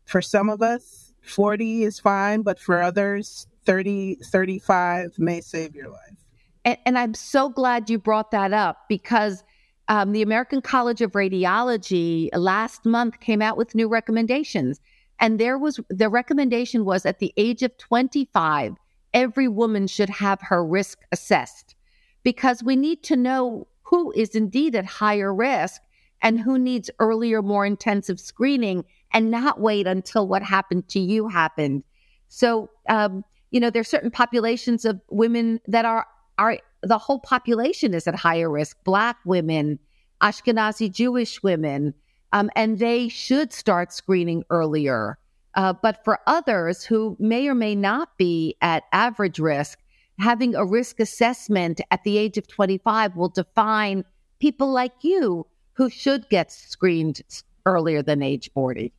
for 0.06 0.22
some 0.22 0.50
of 0.50 0.62
us, 0.62 1.14
40 1.24 1.84
is 1.84 2.00
fine, 2.00 2.42
but 2.42 2.60
for 2.60 2.82
others, 2.82 3.48
30, 3.70 4.16
35 4.16 5.20
may 5.20 5.40
save 5.40 5.76
your 5.76 5.90
life. 5.90 6.18
And, 6.66 6.78
and 6.88 6.98
I'm 6.98 7.14
so 7.14 7.50
glad 7.50 7.88
you 7.88 8.00
brought 8.00 8.32
that 8.32 8.52
up 8.52 8.86
because 8.90 9.44
um, 9.90 10.12
the 10.12 10.24
American 10.24 10.60
College 10.60 11.02
of 11.02 11.12
Radiology 11.12 12.30
last 12.34 12.84
month 12.84 13.20
came 13.20 13.44
out 13.44 13.58
with 13.58 13.76
new 13.76 13.88
recommendations. 13.88 14.82
And 15.20 15.40
there 15.40 15.56
was 15.60 15.80
the 15.88 16.10
recommendation 16.10 16.84
was 16.84 17.06
at 17.06 17.20
the 17.20 17.32
age 17.38 17.62
of 17.62 17.78
25, 17.78 18.74
every 19.14 19.48
woman 19.48 19.86
should 19.86 20.10
have 20.10 20.42
her 20.42 20.66
risk 20.66 21.02
assessed 21.12 21.76
because 22.24 22.64
we 22.64 22.76
need 22.76 23.04
to 23.04 23.16
know 23.16 23.68
who 23.84 24.12
is 24.14 24.34
indeed 24.34 24.74
at 24.74 24.86
higher 24.86 25.32
risk 25.32 25.80
and 26.24 26.40
who 26.40 26.58
needs 26.58 26.90
earlier, 26.98 27.44
more 27.44 27.68
intensive 27.68 28.20
screening 28.20 28.84
and 29.14 29.30
not 29.30 29.60
wait 29.60 29.86
until 29.86 30.28
what 30.28 30.42
happened 30.42 30.88
to 30.88 31.00
you 31.00 31.28
happened. 31.28 31.84
So, 32.30 32.72
um, 32.88 33.24
you 33.52 33.60
know, 33.60 33.70
there's 33.70 33.88
certain 33.88 34.12
populations 34.12 34.86
of 34.86 35.02
women 35.10 35.60
that 35.68 35.86
are 35.86 36.06
are 36.38 36.58
the 36.82 36.98
whole 36.98 37.20
population 37.20 37.94
is 37.94 38.08
at 38.08 38.16
higher 38.16 38.50
risk 38.50 38.78
black 38.84 39.18
women, 39.26 39.80
Ashkenazi 40.22 40.92
Jewish 40.92 41.44
women, 41.44 41.94
um, 42.32 42.50
and 42.56 42.80
they 42.80 43.10
should 43.10 43.52
start 43.52 43.92
screening 43.92 44.44
earlier. 44.50 45.18
Uh, 45.56 45.74
but 45.74 46.04
for 46.06 46.20
others 46.28 46.84
who 46.84 47.18
may 47.20 47.48
or 47.48 47.56
may 47.56 47.76
not 47.76 48.18
be 48.18 48.56
at 48.62 48.84
average 48.94 49.40
risk, 49.40 49.80
having 50.20 50.56
a 50.56 50.66
risk 50.66 51.00
assessment 51.00 51.82
at 51.92 52.04
the 52.04 52.18
age 52.18 52.38
of 52.38 52.48
25 52.48 53.16
will 53.16 53.30
define 53.30 54.06
people 54.40 54.72
like 54.72 54.94
you 55.02 55.46
who 55.74 55.90
should 55.90 56.30
get 56.30 56.52
screened 56.52 57.22
earlier 57.66 58.02
than 58.02 58.22
age 58.22 58.50
40. 58.54 58.94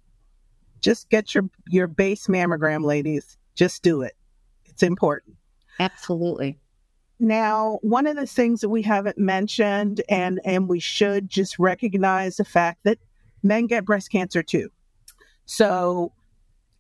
Just 0.81 1.09
get 1.09 1.35
your, 1.35 1.49
your 1.69 1.87
base 1.87 2.27
mammogram, 2.27 2.85
ladies. 2.85 3.37
Just 3.55 3.83
do 3.83 4.03
it. 4.03 4.15
It's 4.81 4.89
important. 4.89 5.37
Absolutely. 5.79 6.59
Now, 7.19 7.79
one 7.83 8.07
of 8.07 8.17
the 8.17 8.27
things 8.27 8.63
that 8.63 8.71
we 8.71 8.81
haven't 8.81 9.19
mentioned, 9.19 10.01
and 10.09 10.41
and 10.43 10.71
we 10.71 10.81
should 10.81 11.29
just 11.29 11.59
recognize 11.59 12.39
the 12.39 12.47
fact 12.47 12.81
that 12.85 12.99
men 13.43 13.67
get 13.67 13.85
breast 13.85 14.11
cancer 14.11 14.43
too. 14.43 14.71
So 15.45 16.13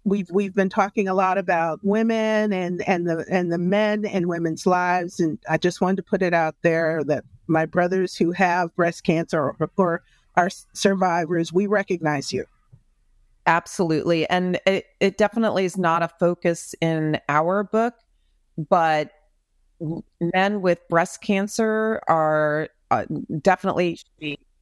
we've 0.04 0.30
we've 0.30 0.54
been 0.54 0.71
talking 0.71 1.09
a 1.09 1.14
lot 1.14 1.37
about 1.37 1.80
women 1.83 2.54
and 2.54 2.80
and 2.88 3.07
the 3.07 3.26
and 3.30 3.52
the 3.52 3.59
men 3.59 4.07
and 4.07 4.28
women's 4.28 4.64
lives, 4.64 5.21
and 5.21 5.38
I 5.47 5.59
just 5.59 5.83
wanted 5.83 5.97
to 5.99 6.02
put 6.02 6.23
it 6.23 6.33
out 6.33 6.54
there 6.62 7.04
that 7.04 7.25
my 7.49 7.66
brothers 7.66 8.16
who 8.16 8.33
have 8.33 8.75
breast 8.75 9.04
cancer 9.04 9.38
or, 9.38 9.71
or 9.76 10.02
are 10.37 10.49
survivors, 10.73 11.52
we 11.52 11.66
recognize 11.66 12.33
you. 12.33 12.47
Absolutely, 13.50 14.30
and 14.30 14.61
it, 14.64 14.85
it 15.00 15.19
definitely 15.19 15.64
is 15.64 15.76
not 15.76 16.04
a 16.04 16.09
focus 16.21 16.73
in 16.80 17.19
our 17.28 17.64
book, 17.64 17.95
but 18.69 19.11
men 20.21 20.61
with 20.61 20.78
breast 20.88 21.21
cancer 21.21 22.00
are 22.07 22.69
uh, 22.92 23.07
definitely 23.42 23.99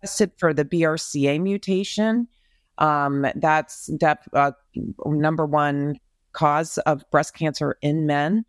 tested 0.00 0.32
for 0.38 0.54
the 0.54 0.64
BRCA 0.64 1.38
mutation. 1.38 2.28
Um, 2.78 3.26
that's 3.36 3.88
def- 3.98 4.26
uh, 4.32 4.52
number 5.04 5.44
one 5.44 5.98
cause 6.32 6.78
of 6.78 7.04
breast 7.10 7.34
cancer 7.34 7.76
in 7.82 8.06
men. 8.06 8.46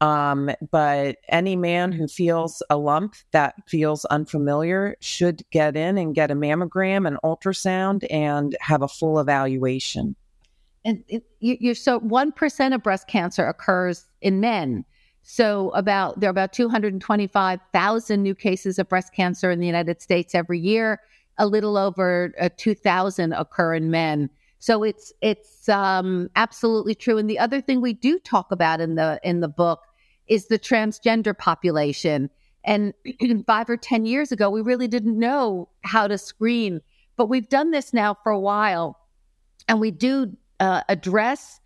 Um, 0.00 0.50
but 0.70 1.16
any 1.28 1.56
man 1.56 1.90
who 1.90 2.06
feels 2.06 2.62
a 2.68 2.76
lump 2.76 3.14
that 3.30 3.54
feels 3.66 4.04
unfamiliar 4.06 4.96
should 5.00 5.42
get 5.50 5.74
in 5.74 5.96
and 5.96 6.14
get 6.14 6.30
a 6.30 6.34
mammogram, 6.34 7.08
an 7.08 7.16
ultrasound, 7.24 8.06
and 8.10 8.56
have 8.60 8.82
a 8.82 8.88
full 8.88 9.18
evaluation. 9.18 10.14
And 10.84 11.02
it, 11.08 11.24
you, 11.40 11.56
you're 11.60 11.74
so 11.74 11.98
one 12.00 12.30
percent 12.30 12.74
of 12.74 12.82
breast 12.82 13.08
cancer 13.08 13.46
occurs 13.46 14.04
in 14.20 14.40
men. 14.40 14.84
So 15.22 15.70
about 15.70 16.20
there 16.20 16.28
are 16.28 16.30
about 16.30 16.52
225,000 16.52 18.22
new 18.22 18.34
cases 18.34 18.78
of 18.78 18.88
breast 18.88 19.12
cancer 19.12 19.50
in 19.50 19.58
the 19.58 19.66
United 19.66 20.00
States 20.00 20.34
every 20.34 20.60
year. 20.60 21.00
A 21.38 21.46
little 21.46 21.76
over 21.76 22.32
uh, 22.40 22.48
2,000 22.56 23.32
occur 23.32 23.74
in 23.74 23.90
men. 23.90 24.30
So 24.66 24.82
it's 24.82 25.12
it's 25.20 25.68
um, 25.68 26.28
absolutely 26.34 26.96
true. 26.96 27.18
And 27.18 27.30
the 27.30 27.38
other 27.38 27.60
thing 27.60 27.80
we 27.80 27.92
do 27.92 28.18
talk 28.18 28.50
about 28.50 28.80
in 28.80 28.96
the 28.96 29.20
in 29.22 29.38
the 29.38 29.46
book 29.46 29.78
is 30.26 30.48
the 30.48 30.58
transgender 30.58 31.38
population. 31.38 32.28
And 32.64 32.92
five 33.46 33.70
or 33.70 33.76
ten 33.76 34.06
years 34.06 34.32
ago, 34.32 34.50
we 34.50 34.62
really 34.62 34.88
didn't 34.88 35.16
know 35.16 35.68
how 35.84 36.08
to 36.08 36.18
screen, 36.18 36.80
but 37.16 37.26
we've 37.26 37.48
done 37.48 37.70
this 37.70 37.92
now 37.92 38.16
for 38.24 38.32
a 38.32 38.40
while, 38.40 38.98
and 39.68 39.78
we 39.78 39.92
do 39.92 40.36
uh, 40.58 40.82
address 40.88 41.60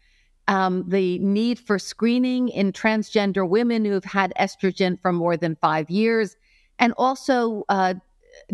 um, 0.46 0.84
the 0.86 1.18
need 1.20 1.58
for 1.58 1.78
screening 1.78 2.50
in 2.50 2.70
transgender 2.70 3.48
women 3.48 3.86
who 3.86 3.92
have 3.92 4.04
had 4.04 4.30
estrogen 4.38 5.00
for 5.00 5.10
more 5.10 5.38
than 5.38 5.56
five 5.62 5.88
years, 5.88 6.36
and 6.78 6.92
also 6.98 7.64
uh, 7.70 7.94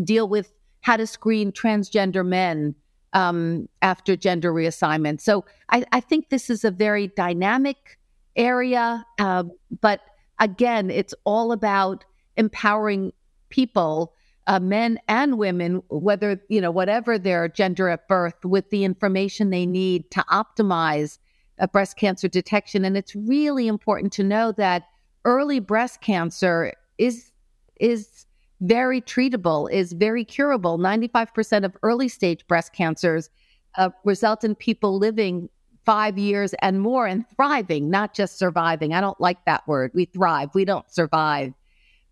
deal 0.04 0.28
with 0.28 0.52
how 0.82 0.96
to 0.96 1.04
screen 1.04 1.50
transgender 1.50 2.24
men 2.24 2.76
um, 3.16 3.66
after 3.80 4.14
gender 4.14 4.52
reassignment. 4.52 5.22
So 5.22 5.46
I, 5.70 5.84
I, 5.90 6.00
think 6.00 6.28
this 6.28 6.50
is 6.50 6.64
a 6.64 6.70
very 6.70 7.06
dynamic 7.08 7.98
area, 8.36 9.06
uh, 9.18 9.44
but 9.80 10.02
again, 10.38 10.90
it's 10.90 11.14
all 11.24 11.50
about 11.50 12.04
empowering 12.36 13.14
people. 13.48 14.12
Uh, 14.46 14.60
men 14.60 14.98
and 15.08 15.38
women, 15.38 15.82
whether, 15.88 16.38
you 16.48 16.60
know, 16.60 16.70
whatever 16.70 17.18
their 17.18 17.48
gender 17.48 17.88
at 17.88 18.06
birth, 18.06 18.44
with 18.44 18.68
the 18.68 18.84
information 18.84 19.48
they 19.48 19.64
need 19.64 20.08
to 20.10 20.22
optimize 20.30 21.18
uh, 21.58 21.66
breast 21.66 21.96
cancer 21.96 22.28
detection. 22.28 22.84
And 22.84 22.98
it's 22.98 23.16
really 23.16 23.66
important 23.66 24.12
to 24.12 24.22
know 24.22 24.52
that 24.52 24.84
early 25.24 25.58
breast 25.58 26.02
cancer 26.02 26.74
is 26.98 27.32
is 27.80 28.25
very 28.60 29.00
treatable, 29.00 29.70
is 29.70 29.92
very 29.92 30.24
curable. 30.24 30.78
95% 30.78 31.64
of 31.64 31.76
early 31.82 32.08
stage 32.08 32.46
breast 32.46 32.72
cancers 32.72 33.30
uh, 33.76 33.90
result 34.04 34.44
in 34.44 34.54
people 34.54 34.98
living 34.98 35.48
five 35.84 36.18
years 36.18 36.52
and 36.62 36.80
more 36.80 37.06
and 37.06 37.24
thriving, 37.36 37.88
not 37.90 38.12
just 38.12 38.38
surviving. 38.38 38.92
I 38.92 39.00
don't 39.00 39.20
like 39.20 39.44
that 39.44 39.66
word. 39.68 39.92
We 39.94 40.06
thrive, 40.06 40.50
we 40.54 40.64
don't 40.64 40.90
survive. 40.90 41.52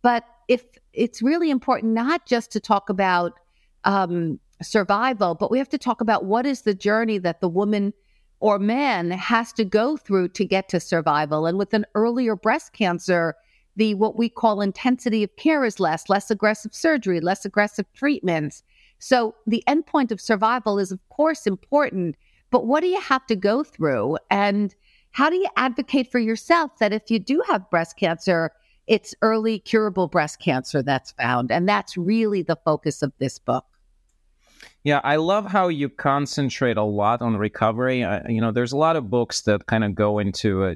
But 0.02 0.24
if 0.48 0.64
it's 0.92 1.22
really 1.22 1.50
important 1.50 1.92
not 1.92 2.26
just 2.26 2.52
to 2.52 2.60
talk 2.60 2.88
about 2.88 3.32
um, 3.84 4.38
survival, 4.62 5.34
but 5.34 5.50
we 5.50 5.58
have 5.58 5.68
to 5.70 5.78
talk 5.78 6.00
about 6.00 6.24
what 6.24 6.46
is 6.46 6.62
the 6.62 6.74
journey 6.74 7.18
that 7.18 7.40
the 7.40 7.48
woman 7.48 7.92
or 8.40 8.58
man 8.58 9.10
has 9.10 9.52
to 9.54 9.64
go 9.64 9.96
through 9.96 10.28
to 10.28 10.44
get 10.44 10.68
to 10.68 10.78
survival. 10.78 11.46
And 11.46 11.58
with 11.58 11.74
an 11.74 11.86
earlier 11.94 12.36
breast 12.36 12.72
cancer, 12.74 13.34
the 13.76 13.94
what 13.94 14.16
we 14.16 14.28
call 14.28 14.60
intensity 14.60 15.22
of 15.22 15.34
care 15.36 15.64
is 15.64 15.80
less, 15.80 16.08
less 16.08 16.30
aggressive 16.30 16.74
surgery, 16.74 17.20
less 17.20 17.44
aggressive 17.44 17.86
treatments. 17.94 18.62
So 18.98 19.34
the 19.46 19.62
endpoint 19.68 20.10
of 20.10 20.20
survival 20.20 20.78
is, 20.78 20.92
of 20.92 21.00
course, 21.08 21.46
important. 21.46 22.16
But 22.50 22.66
what 22.66 22.80
do 22.80 22.86
you 22.86 23.00
have 23.00 23.26
to 23.26 23.36
go 23.36 23.64
through? 23.64 24.18
And 24.30 24.74
how 25.10 25.28
do 25.28 25.36
you 25.36 25.48
advocate 25.56 26.10
for 26.10 26.18
yourself 26.18 26.72
that 26.78 26.92
if 26.92 27.10
you 27.10 27.18
do 27.18 27.42
have 27.48 27.68
breast 27.70 27.96
cancer, 27.96 28.52
it's 28.86 29.14
early 29.22 29.58
curable 29.58 30.08
breast 30.08 30.40
cancer 30.40 30.82
that's 30.82 31.12
found. 31.12 31.50
And 31.50 31.68
that's 31.68 31.96
really 31.96 32.42
the 32.42 32.58
focus 32.64 33.02
of 33.02 33.12
this 33.18 33.38
book. 33.38 33.64
Yeah, 34.82 35.00
I 35.02 35.16
love 35.16 35.46
how 35.46 35.68
you 35.68 35.88
concentrate 35.88 36.76
a 36.76 36.82
lot 36.82 37.22
on 37.22 37.36
recovery. 37.36 38.04
I, 38.04 38.26
you 38.28 38.40
know, 38.40 38.52
there's 38.52 38.72
a 38.72 38.76
lot 38.76 38.96
of 38.96 39.10
books 39.10 39.42
that 39.42 39.66
kind 39.66 39.84
of 39.84 39.94
go 39.94 40.18
into 40.18 40.64
a 40.64 40.74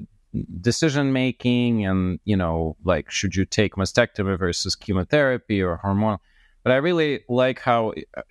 decision 0.61 1.13
making 1.13 1.85
and, 1.87 2.21
you 2.25 2.37
know, 2.37 2.77
like 2.85 3.11
should 3.11 3.35
you 3.37 3.45
take 3.45 3.75
mastectomy 3.75 4.39
versus 4.39 4.75
chemotherapy 4.77 5.63
or 5.63 5.81
hormonal. 5.83 6.19
But 6.63 6.73
I 6.73 6.77
really 6.77 7.21
like 7.29 7.61
how 7.61 7.93
uh, 8.17 8.23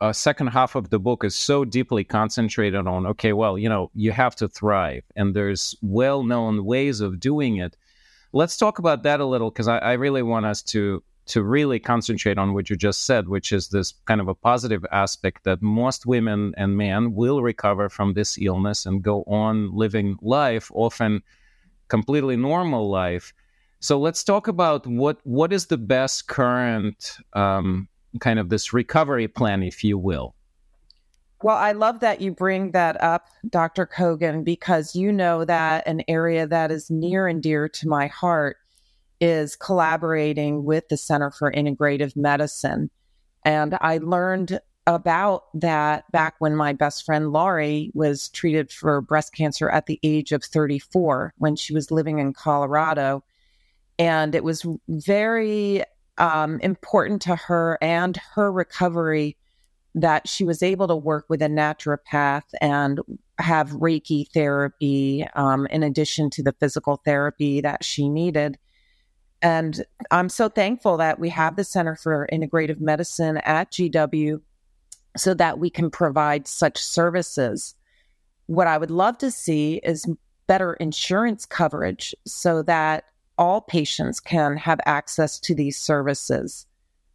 a 0.00 0.14
second 0.14 0.48
half 0.48 0.74
of 0.74 0.90
the 0.90 0.98
book 0.98 1.24
is 1.24 1.34
so 1.34 1.64
deeply 1.64 2.04
concentrated 2.04 2.86
on 2.86 3.06
okay, 3.06 3.32
well, 3.32 3.58
you 3.58 3.68
know, 3.68 3.90
you 3.94 4.12
have 4.12 4.34
to 4.36 4.48
thrive, 4.48 5.02
and 5.14 5.34
there's 5.34 5.74
well 5.82 6.22
known 6.22 6.64
ways 6.64 7.00
of 7.00 7.20
doing 7.20 7.56
it. 7.56 7.76
Let's 8.32 8.56
talk 8.56 8.78
about 8.78 9.02
that 9.02 9.20
a 9.20 9.26
little 9.26 9.50
because 9.50 9.68
I, 9.68 9.78
I 9.78 9.92
really 9.94 10.22
want 10.22 10.46
us 10.46 10.62
to 10.62 11.02
to 11.26 11.44
really 11.44 11.78
concentrate 11.78 12.38
on 12.38 12.54
what 12.54 12.70
you 12.70 12.76
just 12.76 13.04
said, 13.04 13.28
which 13.28 13.52
is 13.52 13.68
this 13.68 13.92
kind 14.06 14.20
of 14.20 14.28
a 14.28 14.34
positive 14.34 14.84
aspect 14.90 15.44
that 15.44 15.62
most 15.62 16.04
women 16.04 16.52
and 16.56 16.76
men 16.76 17.14
will 17.14 17.40
recover 17.42 17.88
from 17.88 18.14
this 18.14 18.36
illness 18.40 18.84
and 18.84 19.02
go 19.02 19.22
on 19.24 19.70
living 19.72 20.16
life, 20.22 20.70
often 20.74 21.22
completely 21.90 22.36
normal 22.36 22.88
life. 22.88 23.34
So 23.80 23.98
let's 23.98 24.24
talk 24.24 24.48
about 24.48 24.86
what 24.86 25.18
what 25.24 25.52
is 25.52 25.66
the 25.66 25.78
best 25.78 26.28
current 26.28 27.16
um, 27.34 27.88
kind 28.20 28.38
of 28.38 28.48
this 28.48 28.72
recovery 28.72 29.28
plan, 29.28 29.62
if 29.62 29.84
you 29.84 29.98
will. 29.98 30.34
Well, 31.42 31.56
I 31.56 31.72
love 31.72 32.00
that 32.00 32.20
you 32.20 32.32
bring 32.32 32.72
that 32.72 33.02
up, 33.02 33.28
Dr. 33.48 33.86
Kogan, 33.86 34.44
because 34.44 34.94
you 34.94 35.10
know 35.10 35.46
that 35.46 35.86
an 35.86 36.02
area 36.06 36.46
that 36.46 36.70
is 36.70 36.90
near 36.90 37.26
and 37.26 37.42
dear 37.42 37.66
to 37.68 37.88
my 37.88 38.08
heart 38.08 38.58
is 39.22 39.56
collaborating 39.56 40.64
with 40.64 40.88
the 40.88 40.98
Center 40.98 41.30
for 41.30 41.50
Integrative 41.50 42.14
Medicine. 42.14 42.90
And 43.42 43.78
I 43.80 43.98
learned 43.98 44.60
about 44.86 45.44
that 45.54 46.10
back 46.10 46.34
when 46.38 46.56
my 46.56 46.72
best 46.72 47.04
friend 47.04 47.32
Laurie 47.32 47.90
was 47.94 48.28
treated 48.30 48.72
for 48.72 49.00
breast 49.00 49.34
cancer 49.34 49.68
at 49.68 49.86
the 49.86 50.00
age 50.02 50.32
of 50.32 50.42
34 50.42 51.34
when 51.38 51.56
she 51.56 51.74
was 51.74 51.90
living 51.90 52.18
in 52.18 52.32
Colorado. 52.32 53.22
And 53.98 54.34
it 54.34 54.42
was 54.42 54.64
very 54.88 55.84
um, 56.18 56.58
important 56.60 57.22
to 57.22 57.36
her 57.36 57.78
and 57.80 58.16
her 58.34 58.50
recovery 58.50 59.36
that 59.94 60.28
she 60.28 60.44
was 60.44 60.62
able 60.62 60.88
to 60.88 60.96
work 60.96 61.26
with 61.28 61.42
a 61.42 61.48
naturopath 61.48 62.44
and 62.60 63.00
have 63.38 63.70
Reiki 63.70 64.26
therapy 64.32 65.26
um, 65.34 65.66
in 65.66 65.82
addition 65.82 66.30
to 66.30 66.42
the 66.42 66.54
physical 66.60 67.00
therapy 67.04 67.60
that 67.60 67.84
she 67.84 68.08
needed. 68.08 68.58
And 69.42 69.82
I'm 70.10 70.28
so 70.28 70.48
thankful 70.48 70.98
that 70.98 71.18
we 71.18 71.30
have 71.30 71.56
the 71.56 71.64
Center 71.64 71.96
for 71.96 72.28
Integrative 72.32 72.80
Medicine 72.80 73.38
at 73.38 73.72
GW 73.72 74.40
so 75.16 75.34
that 75.34 75.58
we 75.58 75.70
can 75.70 75.90
provide 75.90 76.46
such 76.46 76.78
services. 76.78 77.74
What 78.46 78.66
I 78.66 78.78
would 78.78 78.90
love 78.90 79.18
to 79.18 79.30
see 79.30 79.80
is 79.82 80.06
better 80.46 80.74
insurance 80.74 81.46
coverage 81.46 82.14
so 82.26 82.62
that 82.62 83.04
all 83.38 83.60
patients 83.60 84.20
can 84.20 84.56
have 84.56 84.80
access 84.84 85.38
to 85.40 85.54
these 85.54 85.78
services. 85.78 86.66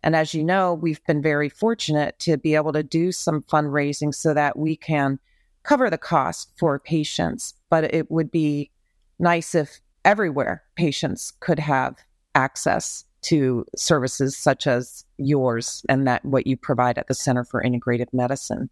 And 0.04 0.16
as 0.16 0.34
you 0.34 0.44
know, 0.44 0.74
we've 0.74 1.04
been 1.06 1.22
very 1.22 1.50
fortunate 1.50 2.18
to 2.20 2.38
be 2.38 2.56
able 2.56 2.74
to 2.74 2.84
do 2.84 3.12
some 3.12 3.42
fundraising 3.42 4.14
so 4.14 4.34
that 4.34 4.58
we 4.58 4.76
can 4.76 5.20
cover 5.64 5.90
the 5.90 5.98
cost 5.98 6.52
for 6.58 6.80
patients. 6.80 7.56
But 7.70 7.94
it 7.94 8.10
would 8.12 8.32
be 8.32 8.72
nice 9.20 9.56
if 9.56 9.82
everywhere 10.04 10.64
patients 10.76 11.34
could 11.40 11.60
have 11.60 11.96
access 12.36 13.04
to 13.26 13.66
services 13.76 14.38
such 14.38 14.68
as 14.68 15.06
yours 15.18 15.84
and 15.90 16.08
that 16.08 16.24
what 16.26 16.48
you 16.48 16.58
provide 16.58 16.98
at 16.98 17.08
the 17.08 17.14
Center 17.14 17.44
for 17.44 17.64
Integrative 17.64 18.14
Medicine. 18.14 18.70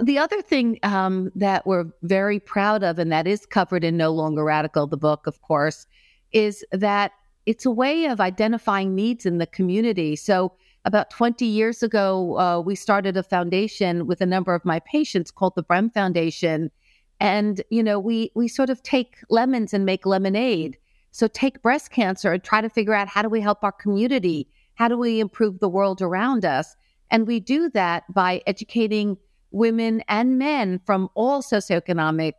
The 0.00 0.18
other 0.18 0.40
thing 0.42 0.78
um, 0.82 1.30
that 1.34 1.66
we're 1.66 1.84
very 2.02 2.40
proud 2.40 2.82
of, 2.82 2.98
and 2.98 3.12
that 3.12 3.26
is 3.26 3.44
covered 3.44 3.84
in 3.84 3.96
No 3.96 4.10
Longer 4.10 4.44
Radical, 4.44 4.86
the 4.86 4.96
book, 4.96 5.26
of 5.26 5.40
course, 5.42 5.86
is 6.32 6.64
that 6.72 7.12
it's 7.44 7.66
a 7.66 7.70
way 7.70 8.06
of 8.06 8.20
identifying 8.20 8.94
needs 8.94 9.26
in 9.26 9.38
the 9.38 9.46
community. 9.46 10.16
So, 10.16 10.52
about 10.84 11.10
20 11.10 11.46
years 11.46 11.82
ago, 11.82 12.38
uh, 12.38 12.60
we 12.60 12.74
started 12.74 13.16
a 13.16 13.22
foundation 13.22 14.06
with 14.06 14.20
a 14.20 14.26
number 14.26 14.52
of 14.52 14.64
my 14.64 14.80
patients 14.80 15.30
called 15.30 15.54
the 15.54 15.62
Brem 15.62 15.94
Foundation. 15.94 16.72
And, 17.20 17.62
you 17.70 17.84
know, 17.84 18.00
we, 18.00 18.32
we 18.34 18.48
sort 18.48 18.68
of 18.68 18.82
take 18.82 19.18
lemons 19.30 19.72
and 19.72 19.84
make 19.84 20.04
lemonade. 20.04 20.76
So 21.12 21.28
take 21.28 21.62
breast 21.62 21.90
cancer 21.90 22.32
and 22.32 22.42
try 22.42 22.60
to 22.60 22.68
figure 22.68 22.94
out 22.94 23.06
how 23.06 23.22
do 23.22 23.28
we 23.28 23.40
help 23.40 23.62
our 23.62 23.72
community? 23.72 24.48
How 24.74 24.88
do 24.88 24.98
we 24.98 25.20
improve 25.20 25.60
the 25.60 25.68
world 25.68 26.02
around 26.02 26.44
us? 26.44 26.74
And 27.10 27.26
we 27.26 27.38
do 27.38 27.68
that 27.70 28.04
by 28.12 28.42
educating 28.46 29.18
women 29.50 30.02
and 30.08 30.38
men 30.38 30.80
from 30.86 31.10
all 31.14 31.42
socioeconomic 31.42 32.32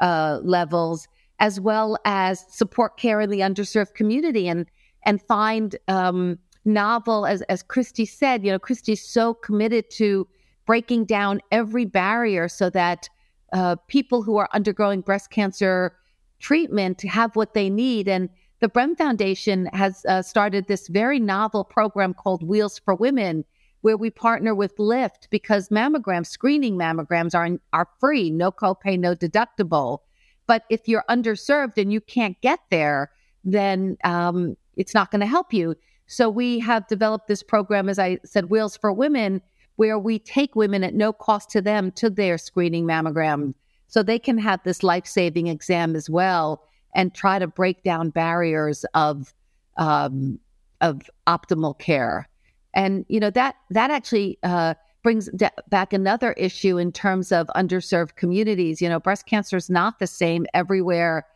uh, 0.00 0.40
levels, 0.42 1.06
as 1.38 1.60
well 1.60 1.96
as 2.04 2.44
support 2.48 2.96
care 2.96 3.20
in 3.20 3.30
the 3.30 3.40
underserved 3.40 3.94
community 3.94 4.48
and 4.48 4.66
and 5.04 5.22
find 5.22 5.76
um, 5.86 6.38
novel, 6.64 7.24
as 7.24 7.42
as 7.42 7.62
Christy 7.62 8.04
said, 8.04 8.44
you 8.44 8.50
know, 8.50 8.58
Christy's 8.58 9.02
so 9.08 9.34
committed 9.34 9.90
to 9.92 10.26
breaking 10.66 11.04
down 11.04 11.40
every 11.52 11.84
barrier 11.84 12.48
so 12.48 12.68
that 12.70 13.08
uh, 13.52 13.76
people 13.86 14.22
who 14.22 14.36
are 14.36 14.48
undergoing 14.52 15.00
breast 15.00 15.30
cancer 15.30 15.96
treatment 16.38 16.98
to 16.98 17.08
have 17.08 17.36
what 17.36 17.54
they 17.54 17.70
need. 17.70 18.08
And 18.08 18.28
the 18.60 18.68
Brem 18.68 18.96
Foundation 18.96 19.66
has 19.66 20.04
uh, 20.06 20.22
started 20.22 20.66
this 20.66 20.88
very 20.88 21.20
novel 21.20 21.64
program 21.64 22.14
called 22.14 22.42
Wheels 22.42 22.78
for 22.78 22.94
Women, 22.94 23.44
where 23.82 23.96
we 23.96 24.10
partner 24.10 24.54
with 24.54 24.76
Lyft 24.76 25.28
because 25.30 25.68
mammograms, 25.68 26.26
screening 26.26 26.76
mammograms, 26.76 27.34
are 27.34 27.58
are 27.72 27.88
free, 28.00 28.30
no 28.30 28.50
copay, 28.50 28.98
no 28.98 29.14
deductible. 29.14 29.98
But 30.46 30.64
if 30.70 30.88
you're 30.88 31.04
underserved 31.08 31.78
and 31.78 31.92
you 31.92 32.00
can't 32.00 32.40
get 32.40 32.60
there, 32.70 33.10
then 33.44 33.96
um, 34.02 34.56
it's 34.76 34.94
not 34.94 35.10
going 35.10 35.20
to 35.20 35.26
help 35.26 35.52
you. 35.52 35.76
So 36.06 36.28
we 36.30 36.58
have 36.60 36.88
developed 36.88 37.28
this 37.28 37.42
program, 37.42 37.88
as 37.88 37.98
I 37.98 38.18
said, 38.24 38.46
Wheels 38.46 38.76
for 38.76 38.92
Women, 38.92 39.42
where 39.76 39.98
we 39.98 40.18
take 40.18 40.56
women 40.56 40.82
at 40.82 40.94
no 40.94 41.12
cost 41.12 41.50
to 41.50 41.60
them 41.60 41.92
to 41.92 42.10
their 42.10 42.38
screening 42.38 42.86
mammogram 42.86 43.54
so 43.88 44.02
they 44.02 44.18
can 44.18 44.38
have 44.38 44.60
this 44.62 44.82
life 44.82 45.06
saving 45.06 45.48
exam 45.48 45.96
as 45.96 46.08
well 46.08 46.62
and 46.94 47.14
try 47.14 47.38
to 47.38 47.46
break 47.46 47.82
down 47.82 48.10
barriers 48.10 48.84
of 48.94 49.34
um, 49.76 50.38
of 50.80 51.10
optimal 51.26 51.78
care. 51.78 52.28
And 52.74 53.04
you 53.08 53.18
know 53.18 53.30
that 53.30 53.56
that 53.70 53.90
actually 53.90 54.38
uh, 54.42 54.74
brings 55.02 55.30
back 55.68 55.92
another 55.92 56.32
issue 56.34 56.78
in 56.78 56.92
terms 56.92 57.32
of 57.32 57.46
underserved 57.56 58.16
communities. 58.16 58.82
You 58.82 58.88
know, 58.88 59.00
breast 59.00 59.26
cancer 59.26 59.56
is 59.56 59.70
not 59.70 59.98
the 59.98 60.06
same 60.06 60.46
everywhere. 60.54 61.26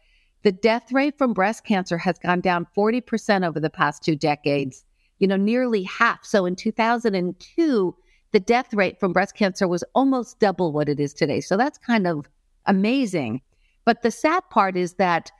The 0.42 0.52
death 0.52 0.92
rate 0.92 1.16
from 1.16 1.32
breast 1.32 1.64
cancer 1.64 1.96
has 1.98 2.18
gone 2.18 2.40
down 2.40 2.66
40% 2.76 3.46
over 3.46 3.60
the 3.60 3.70
past 3.70 4.02
two 4.02 4.16
decades, 4.16 4.84
you 5.20 5.28
know, 5.28 5.36
nearly 5.36 5.84
half. 5.84 6.24
So 6.24 6.46
in 6.46 6.56
2002, 6.56 7.96
the 8.32 8.40
death 8.40 8.74
rate 8.74 8.98
from 8.98 9.12
breast 9.12 9.36
cancer 9.36 9.68
was 9.68 9.84
almost 9.94 10.40
double 10.40 10.72
what 10.72 10.88
it 10.88 10.98
is 10.98 11.14
today. 11.14 11.40
So 11.40 11.56
that's 11.56 11.78
kind 11.78 12.06
of 12.06 12.28
amazing. 12.66 13.40
But 13.84 14.02
the 14.02 14.10
sad 14.10 14.42
part 14.50 14.76
is 14.76 14.94
that 14.94 15.30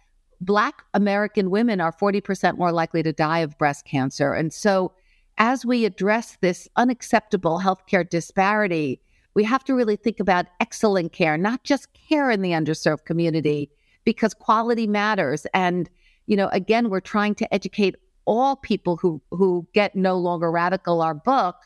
Black 0.41 0.83
American 0.95 1.51
women 1.51 1.81
are 1.81 1.93
40% 1.93 2.59
more 2.59 2.73
likely 2.73 3.03
to 3.03 3.13
die 3.13 3.39
of 3.39 3.57
breast 3.59 3.85
cancer. 3.85 4.33
And 4.33 4.53
so, 4.53 4.93
as 5.39 5.65
we 5.65 5.85
address 5.85 6.37
this 6.41 6.69
unacceptable 6.77 7.61
healthcare 7.61 8.09
disparity, 8.09 9.01
we 9.35 9.45
have 9.45 9.65
to 9.65 9.75
really 9.75 9.97
think 9.97 10.21
about 10.21 10.47
excellent 10.61 11.13
care, 11.13 11.39
not 11.39 11.65
just 11.65 11.89
care 11.95 12.31
in 12.31 12.43
the 12.43 12.51
underserved 12.51 13.07
community, 13.07 13.71
because 14.05 14.35
quality 14.35 14.87
matters. 14.87 15.47
And, 15.55 15.89
you 16.27 16.37
know, 16.37 16.49
again, 16.49 16.91
we're 16.91 17.01
trying 17.01 17.35
to 17.37 17.55
educate 17.55 17.97
all 18.25 18.57
people 18.57 18.97
who, 18.97 19.23
who 19.31 19.67
get 19.73 19.97
no 19.97 20.17
longer 20.19 20.51
radical 20.51 21.01
our 21.01 21.15
book 21.15 21.57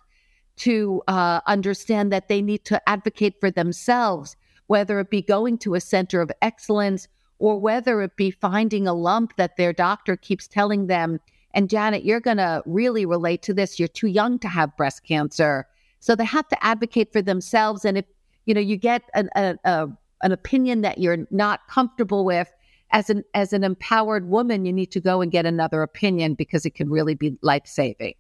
to 0.59 1.03
uh, 1.09 1.41
understand 1.47 2.13
that 2.13 2.29
they 2.29 2.41
need 2.41 2.65
to 2.67 2.89
advocate 2.89 3.35
for 3.41 3.51
themselves 3.51 4.37
whether 4.67 5.01
it 5.01 5.11
be 5.11 5.23
going 5.23 5.59
to 5.59 5.75
a 5.75 5.81
center 5.81 6.21
of 6.21 6.31
excellence 6.43 7.09
or 7.39 7.59
whether 7.59 8.01
it 8.03 8.17
be 8.17 8.31
finding 8.31 8.87
a 8.87 8.95
lump 8.95 9.37
that 9.37 9.57
their 9.57 9.73
doctor 9.73 10.17
keeps 10.17 10.49
telling 10.49 10.87
them, 10.87 11.21
and 11.53 11.71
Janet, 11.71 12.05
you're 12.05 12.21
going 12.21 12.37
to 12.37 12.63
really 12.67 13.07
relate 13.07 13.43
to 13.43 13.55
this. 13.55 13.79
You're 13.79 13.89
too 13.89 14.09
young 14.09 14.39
to 14.41 14.49
have 14.49 14.77
breast 14.77 15.05
cancer. 15.05 15.67
So 16.01 16.15
they 16.15 16.25
have 16.25 16.49
to 16.49 16.65
advocate 16.65 17.13
for 17.13 17.23
themselves. 17.23 17.85
And 17.85 17.99
if, 17.99 18.05
you 18.45 18.55
know, 18.55 18.61
you 18.61 18.77
get 18.77 19.03
an, 19.15 19.31
a, 19.37 19.57
a, 19.65 19.89
an 20.23 20.33
opinion 20.33 20.83
that 20.83 20.99
you're 20.99 21.27
not 21.31 21.67
comfortable 21.69 22.25
with, 22.25 22.53
as 22.91 23.11
an 23.11 23.25
as 23.35 23.53
an 23.53 23.65
empowered 23.65 24.29
woman, 24.29 24.65
you 24.65 24.73
need 24.73 24.93
to 24.93 25.01
go 25.01 25.21
and 25.21 25.33
get 25.33 25.45
another 25.47 25.83
opinion 25.83 26.35
because 26.35 26.65
it 26.65 26.75
can 26.75 26.89
really 26.89 27.15
be 27.15 27.37
life 27.43 27.67
saving. 27.67 28.15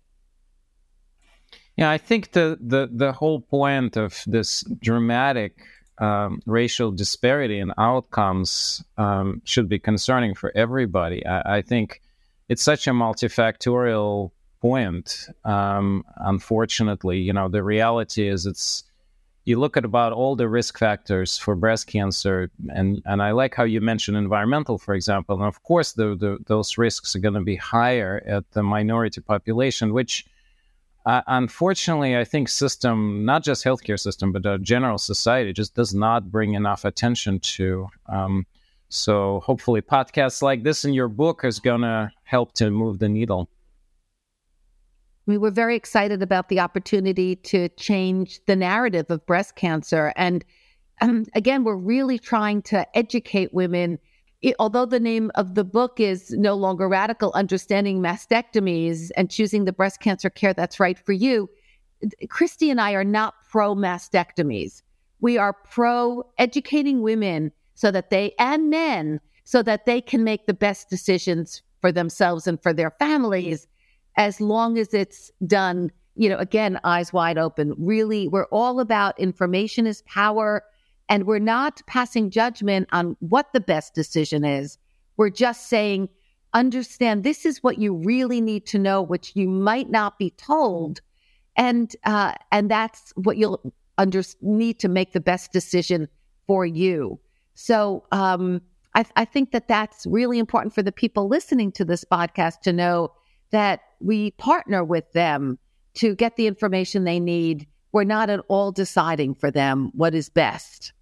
Yeah, 1.77 1.91
I 1.91 1.99
think 1.99 2.33
the, 2.33 2.59
the 2.61 2.89
the 2.93 3.13
whole 3.13 3.41
point 3.41 3.97
of 3.97 4.23
this 4.27 4.65
dramatic 4.81 5.63
um, 5.99 6.41
racial 6.47 6.91
disparity 6.91 7.59
in 7.59 7.73
outcomes 7.79 8.85
um, 8.99 9.41
should 9.45 9.69
be 9.69 9.79
concerning 9.79 10.35
for 10.35 10.53
everybody. 10.55 11.25
I, 11.25 11.57
I, 11.57 11.63
think 11.63 12.03
it's 12.49 12.63
such 12.63 12.87
a 12.87 12.91
multifactorial 12.91 14.31
point. 14.61 15.29
Um, 15.45 16.05
unfortunately, 16.17 17.19
you 17.19 17.33
know, 17.33 17.49
the 17.49 17.63
reality 17.63 18.29
is 18.29 18.47
it's 18.47 18.85
you 19.47 19.61
look 19.61 19.77
at 19.77 19.85
about 19.85 20.13
all 20.13 20.35
the 20.35 20.49
risk 20.49 20.77
factors 20.77 21.39
for 21.39 21.55
breast 21.55 21.87
cancer, 21.87 22.51
and 22.69 23.01
and 23.07 23.23
I 23.23 23.31
like 23.31 23.55
how 23.55 23.63
you 23.65 23.81
mentioned 23.81 24.17
environmental, 24.17 24.77
for 24.77 24.93
example. 24.95 25.37
And 25.37 25.45
of 25.45 25.63
course, 25.63 25.93
the, 25.93 26.17
the 26.17 26.39
those 26.47 26.77
risks 26.77 27.15
are 27.15 27.21
going 27.21 27.35
to 27.35 27.41
be 27.41 27.57
higher 27.57 28.23
at 28.27 28.51
the 28.51 28.63
minority 28.63 29.21
population, 29.21 29.93
which 29.93 30.27
uh, 31.07 31.23
unfortunately, 31.29 32.16
I 32.16 32.25
think 32.25 32.49
system, 32.49 33.25
not 33.25 33.45
just 33.45 33.64
healthcare 33.64 33.99
system, 33.99 34.33
but 34.33 34.42
the 34.42 34.59
general 34.59 34.99
society, 34.99 35.53
just 35.53 35.77
does 35.77 35.95
not 35.95 36.33
bring 36.33 36.55
enough 36.55 36.85
attention 36.85 37.38
to. 37.38 37.88
Um, 38.07 38.45
so 38.88 39.40
hopefully, 39.45 39.83
podcasts 39.83 40.42
like 40.42 40.64
this 40.64 40.85
and 40.85 40.97
your 40.97 41.07
book 41.07 41.45
is 41.45 41.61
going 41.61 41.83
to 41.83 42.11
help 42.25 42.55
to 42.55 42.73
move 42.73 42.99
the 42.99 43.09
needle. 43.09 43.49
We 45.27 45.38
were 45.38 45.53
very 45.53 45.77
excited 45.77 46.23
about 46.23 46.49
the 46.49 46.59
opportunity 46.59 47.37
to 47.37 47.69
change 47.71 48.40
the 48.47 48.57
narrative 48.57 49.07
of 49.09 49.25
breast 49.27 49.55
cancer. 49.55 50.12
And 50.16 50.45
um, 51.01 51.27
again, 51.35 51.62
we're 51.62 51.77
really 51.77 52.19
trying 52.19 52.62
to 52.62 52.85
educate 52.99 53.55
women. 53.55 54.01
It, 54.42 54.55
although 54.59 54.87
the 54.87 55.01
name 55.01 55.31
of 55.35 55.55
the 55.55 55.64
book 55.64 55.99
is 55.99 56.31
no 56.33 56.55
longer 56.55 56.88
radical, 56.88 57.33
understanding 57.35 58.01
mastectomies 58.01 59.11
and 59.16 59.31
choosing 59.31 59.64
the 59.64 59.72
breast 59.72 60.01
cancer 60.01 60.31
care 60.31 60.53
that's 60.53 60.79
right 60.79 60.99
for 60.99 61.12
you, 61.12 61.49
Christy 62.29 62.70
and 62.70 62.81
I 62.81 62.92
are 62.92 63.05
not 63.05 63.35
pro 63.49 63.75
mastectomies. 63.75 64.83
We 65.20 65.38
are 65.38 65.55
pro 65.55 66.25
educating 66.38 67.01
women 67.01 67.53
so 67.75 67.90
that 67.90 68.11
they 68.11 68.35
and 68.38 68.70
men 68.70 69.20
so 69.44 69.62
that 69.62 69.87
they 69.87 70.01
can 70.01 70.25
make 70.25 70.46
the 70.46 70.55
best 70.55 70.90
decisions 70.90 71.62
for 71.81 71.92
themselves 71.92 72.46
and 72.46 72.61
for 72.62 72.72
their 72.72 72.90
families 72.90 73.66
as 74.16 74.40
long 74.40 74.79
as 74.79 74.92
it's 74.92 75.31
done, 75.46 75.90
you 76.16 76.29
know, 76.29 76.38
again, 76.38 76.81
eyes 76.85 77.12
wide 77.12 77.38
open. 77.38 77.75
Really, 77.79 78.29
we're 78.29 78.46
all 78.46 78.81
about 78.81 79.18
information 79.20 79.87
is 79.87 80.03
power, 80.03 80.64
and 81.09 81.25
we're 81.25 81.38
not 81.38 81.83
passing 81.87 82.31
judgment 82.31 82.88
on 82.92 83.16
what 83.21 83.53
the 83.53 83.61
best 83.61 83.95
decision 83.95 84.45
is. 84.45 84.79
We're 85.16 85.31
just 85.31 85.69
saying, 85.69 86.09
understand 86.53 87.23
this 87.23 87.47
is 87.47 87.62
what 87.62 87.79
you 87.79 87.95
really 87.95 88.40
need 88.40 88.66
to 88.66 88.79
know, 88.79 89.03
which 89.03 89.33
you 89.35 89.49
might 89.49 89.90
not 89.90 90.19
be 90.19 90.31
told, 90.31 91.01
and 91.57 91.95
uh, 92.05 92.35
and 92.53 92.71
that's 92.71 93.12
what 93.16 93.37
you'll 93.37 93.73
under 93.99 94.23
need 94.42 94.79
to 94.81 94.88
make 94.88 95.12
the 95.12 95.21
best 95.21 95.53
decision 95.53 96.09
for 96.47 96.66
you. 96.66 97.19
So 97.55 98.05
um, 98.12 98.61
I, 98.95 99.05
I 99.16 99.25
think 99.25 99.53
that 99.53 99.69
that's 99.69 100.07
really 100.07 100.38
important 100.38 100.75
for 100.75 100.83
the 100.83 100.92
people 100.92 101.29
listening 101.29 101.73
to 101.73 101.85
this 101.85 102.05
podcast 102.05 102.61
to 102.62 102.73
know 102.73 103.12
that 103.51 103.81
we 104.01 104.33
partner 104.33 104.85
with 104.85 105.11
them 105.12 105.59
to 105.95 106.14
get 106.14 106.37
the 106.37 106.47
information 106.47 107.05
they 107.05 107.21
need. 107.21 107.66
We're 107.92 108.05
not 108.05 108.29
at 108.29 108.40
all 108.49 108.73
deciding 108.73 109.35
for 109.35 109.51
them 109.51 109.90
what 109.95 110.14
is 110.14 110.29
best. 110.29 110.92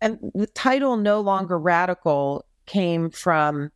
And 0.00 0.18
the 0.34 0.46
title 0.46 0.96
No 0.96 1.20
Longer 1.20 1.58
Radical 1.58 2.44
came 2.66 3.10
from 3.10 3.70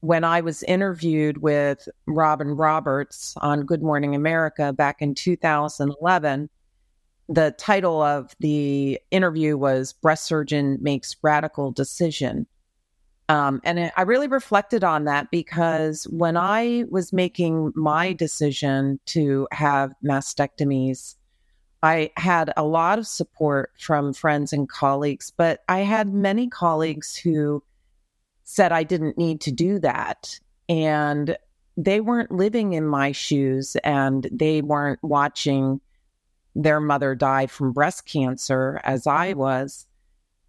when 0.00 0.22
I 0.22 0.40
was 0.40 0.62
interviewed 0.62 1.38
with 1.38 1.88
Robin 2.06 2.56
Roberts 2.56 3.34
on 3.38 3.66
Good 3.66 3.82
Morning 3.82 4.14
America 4.14 4.72
back 4.72 5.02
in 5.02 5.14
2011. 5.14 6.48
The 7.28 7.54
title 7.58 8.00
of 8.00 8.34
the 8.38 9.00
interview 9.10 9.56
was 9.56 9.92
Breast 9.92 10.24
Surgeon 10.24 10.78
Makes 10.80 11.16
Radical 11.22 11.72
Decision. 11.72 12.46
Um, 13.28 13.60
and 13.64 13.92
I 13.94 14.02
really 14.02 14.28
reflected 14.28 14.84
on 14.84 15.04
that 15.04 15.30
because 15.30 16.04
when 16.04 16.36
I 16.36 16.84
was 16.90 17.12
making 17.12 17.72
my 17.74 18.14
decision 18.14 19.00
to 19.06 19.46
have 19.52 19.92
mastectomies, 20.02 21.16
I 21.82 22.10
had 22.16 22.52
a 22.56 22.64
lot 22.64 22.98
of 22.98 23.06
support 23.06 23.72
from 23.78 24.12
friends 24.12 24.52
and 24.52 24.68
colleagues, 24.68 25.32
but 25.36 25.60
I 25.68 25.80
had 25.80 26.12
many 26.12 26.48
colleagues 26.48 27.16
who 27.16 27.62
said 28.44 28.72
I 28.72 28.82
didn't 28.82 29.18
need 29.18 29.40
to 29.42 29.52
do 29.52 29.78
that. 29.80 30.38
And 30.68 31.36
they 31.76 32.00
weren't 32.00 32.32
living 32.32 32.72
in 32.72 32.86
my 32.86 33.12
shoes 33.12 33.76
and 33.84 34.28
they 34.32 34.62
weren't 34.62 35.02
watching 35.02 35.80
their 36.56 36.80
mother 36.80 37.14
die 37.14 37.46
from 37.46 37.72
breast 37.72 38.04
cancer 38.04 38.80
as 38.82 39.06
I 39.06 39.34
was. 39.34 39.86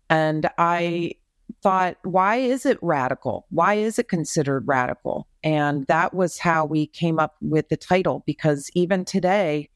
And 0.10 0.50
I 0.58 1.14
thought, 1.62 1.98
why 2.04 2.38
is 2.38 2.66
it 2.66 2.80
radical? 2.82 3.46
Why 3.50 3.76
is 3.76 4.00
it 4.00 4.08
considered 4.08 4.68
radical? 4.68 5.28
And 5.44 5.86
that 5.86 6.14
was 6.14 6.40
how 6.40 6.66
we 6.66 6.88
came 6.88 7.20
up 7.20 7.36
with 7.42 7.70
the 7.70 7.78
title 7.78 8.24
because 8.26 8.72
even 8.74 9.06
today, 9.06 9.70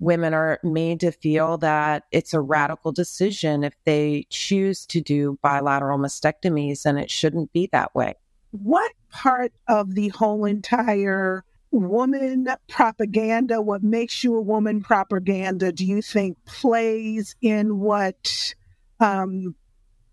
women 0.00 0.34
are 0.34 0.58
made 0.64 0.98
to 1.00 1.12
feel 1.12 1.58
that 1.58 2.04
it's 2.10 2.34
a 2.34 2.40
radical 2.40 2.90
decision 2.90 3.62
if 3.62 3.74
they 3.84 4.26
choose 4.30 4.86
to 4.86 5.00
do 5.00 5.38
bilateral 5.42 5.98
mastectomies, 5.98 6.84
and 6.84 6.98
it 6.98 7.10
shouldn't 7.10 7.52
be 7.52 7.68
that 7.72 7.94
way. 7.94 8.14
What 8.50 8.92
part 9.10 9.52
of 9.68 9.94
the 9.94 10.08
whole 10.08 10.44
entire 10.46 11.44
woman 11.70 12.48
propaganda, 12.68 13.60
what 13.60 13.82
makes 13.82 14.24
you 14.24 14.36
a 14.36 14.40
woman 14.40 14.80
propaganda, 14.82 15.70
do 15.70 15.84
you 15.84 16.02
think 16.02 16.36
plays 16.44 17.36
in 17.40 17.78
what 17.78 18.54
um, 18.98 19.54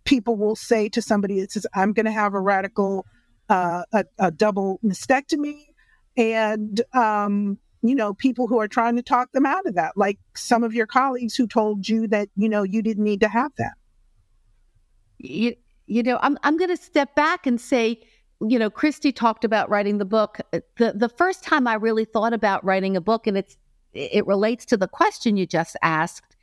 people 0.06 0.36
will 0.36 0.56
say 0.56 0.90
to 0.90 1.02
somebody 1.02 1.42
that 1.42 1.52
says, 1.52 1.66
I'm 1.74 1.94
going 1.94 2.06
to 2.06 2.12
have 2.12 2.34
a 2.34 2.40
radical, 2.40 3.06
uh, 3.50 3.84
a, 3.92 4.06
a, 4.20 4.32
double 4.32 4.80
mastectomy. 4.84 5.66
And, 6.16 6.82
um, 6.94 7.58
you 7.82 7.96
know, 7.96 8.14
people 8.14 8.48
who 8.48 8.60
are 8.60 8.68
trying 8.68 8.96
to 8.96 9.02
talk 9.02 9.32
them 9.32 9.46
out 9.46 9.66
of 9.66 9.76
that, 9.76 9.96
like 9.96 10.18
some 10.36 10.64
of 10.64 10.74
your 10.74 10.88
colleagues 10.88 11.36
who 11.36 11.48
told 11.48 11.88
you 11.88 12.08
that, 12.08 12.30
you 12.36 12.50
know, 12.50 12.64
you 12.64 12.82
didn't 12.82 13.04
need 13.04 13.22
to 13.22 13.28
have 13.28 13.52
that. 13.58 13.74
You, 15.20 15.56
you 15.86 16.04
know, 16.04 16.20
I'm, 16.22 16.38
I'm 16.44 16.58
going 16.58 16.70
to 16.70 16.78
step 16.78 17.16
back 17.16 17.46
and 17.46 17.60
say, 17.60 18.02
you 18.42 18.60
know, 18.60 18.70
Christy 18.70 19.12
talked 19.12 19.44
about 19.44 19.70
writing 19.70 19.98
the 19.98 20.06
book. 20.06 20.40
The, 20.52 20.94
the 20.96 21.10
first 21.10 21.44
time 21.44 21.68
I 21.68 21.76
really 21.76 22.06
thought 22.06 22.34
about 22.34 22.64
writing 22.64 22.96
a 22.96 23.02
book, 23.02 23.26
and 23.26 23.38
it's, 23.38 23.58
it 23.94 24.26
relates 24.28 24.66
to 24.66 24.78
the 24.78 24.88
question 24.88 25.38
you 25.38 25.46
just 25.46 25.76
asked, 25.82 26.36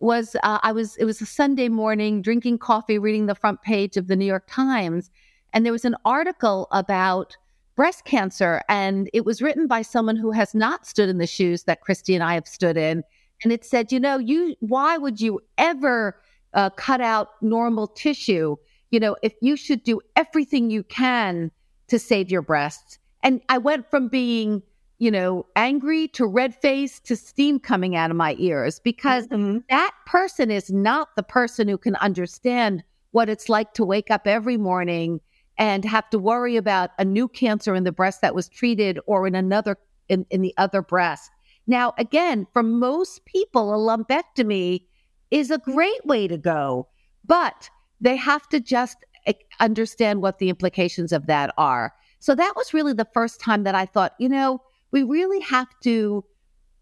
was 0.00 0.36
uh, 0.42 0.58
I 0.62 0.70
was 0.70 0.96
it 0.96 1.04
was 1.04 1.20
a 1.20 1.26
Sunday 1.26 1.68
morning 1.68 2.22
drinking 2.22 2.58
coffee 2.58 2.98
reading 2.98 3.26
the 3.26 3.34
front 3.34 3.62
page 3.62 3.96
of 3.96 4.06
the 4.06 4.14
New 4.14 4.26
York 4.26 4.44
Times 4.46 5.10
and 5.52 5.64
there 5.64 5.72
was 5.72 5.84
an 5.84 5.96
article 6.04 6.68
about 6.70 7.36
breast 7.78 8.04
cancer 8.04 8.60
and 8.68 9.08
it 9.12 9.24
was 9.24 9.40
written 9.40 9.68
by 9.68 9.82
someone 9.82 10.16
who 10.16 10.32
has 10.32 10.52
not 10.52 10.84
stood 10.84 11.08
in 11.08 11.18
the 11.18 11.28
shoes 11.28 11.62
that 11.62 11.80
Christy 11.80 12.12
and 12.16 12.24
I 12.24 12.34
have 12.34 12.48
stood 12.48 12.76
in. 12.76 13.04
And 13.44 13.52
it 13.52 13.64
said 13.64 13.92
you 13.92 14.00
know 14.00 14.18
you 14.18 14.56
why 14.58 14.98
would 14.98 15.20
you 15.20 15.40
ever 15.58 16.20
uh, 16.54 16.70
cut 16.70 17.00
out 17.00 17.28
normal 17.40 17.86
tissue? 17.86 18.56
You 18.90 18.98
know 18.98 19.16
if 19.22 19.32
you 19.40 19.56
should 19.56 19.84
do 19.84 20.00
everything 20.16 20.70
you 20.70 20.82
can 20.82 21.52
to 21.86 22.00
save 22.00 22.32
your 22.32 22.42
breasts. 22.42 22.98
And 23.22 23.40
I 23.48 23.58
went 23.58 23.88
from 23.88 24.08
being 24.08 24.62
you 25.00 25.12
know, 25.12 25.46
angry 25.54 26.08
to 26.08 26.26
red 26.26 26.52
face 26.56 26.98
to 26.98 27.14
steam 27.14 27.60
coming 27.60 27.94
out 27.94 28.10
of 28.10 28.16
my 28.16 28.34
ears 28.40 28.80
because 28.80 29.28
mm-hmm. 29.28 29.58
that 29.70 29.92
person 30.06 30.50
is 30.50 30.72
not 30.72 31.14
the 31.14 31.22
person 31.22 31.68
who 31.68 31.78
can 31.78 31.94
understand 31.96 32.82
what 33.12 33.28
it's 33.28 33.48
like 33.48 33.72
to 33.74 33.84
wake 33.84 34.10
up 34.10 34.26
every 34.26 34.56
morning 34.56 35.20
and 35.58 35.84
have 35.84 36.08
to 36.10 36.18
worry 36.18 36.56
about 36.56 36.90
a 36.98 37.04
new 37.04 37.28
cancer 37.28 37.74
in 37.74 37.84
the 37.84 37.92
breast 37.92 38.20
that 38.22 38.34
was 38.34 38.48
treated 38.48 38.98
or 39.06 39.26
in 39.26 39.34
another 39.34 39.76
in, 40.08 40.24
in 40.30 40.40
the 40.40 40.54
other 40.56 40.80
breast. 40.80 41.30
Now, 41.66 41.92
again, 41.98 42.46
for 42.52 42.62
most 42.62 43.24
people, 43.26 43.74
a 43.74 43.76
lumpectomy 43.76 44.84
is 45.30 45.50
a 45.50 45.58
great 45.58 46.06
way 46.06 46.26
to 46.26 46.38
go, 46.38 46.88
but 47.26 47.68
they 48.00 48.16
have 48.16 48.48
to 48.48 48.60
just 48.60 48.96
eh, 49.26 49.34
understand 49.60 50.22
what 50.22 50.38
the 50.38 50.48
implications 50.48 51.12
of 51.12 51.26
that 51.26 51.52
are. 51.58 51.92
So 52.20 52.34
that 52.34 52.54
was 52.56 52.72
really 52.72 52.94
the 52.94 53.08
first 53.12 53.40
time 53.40 53.64
that 53.64 53.74
I 53.74 53.84
thought, 53.84 54.14
you 54.18 54.28
know, 54.28 54.62
we 54.92 55.02
really 55.02 55.40
have 55.40 55.68
to 55.82 56.24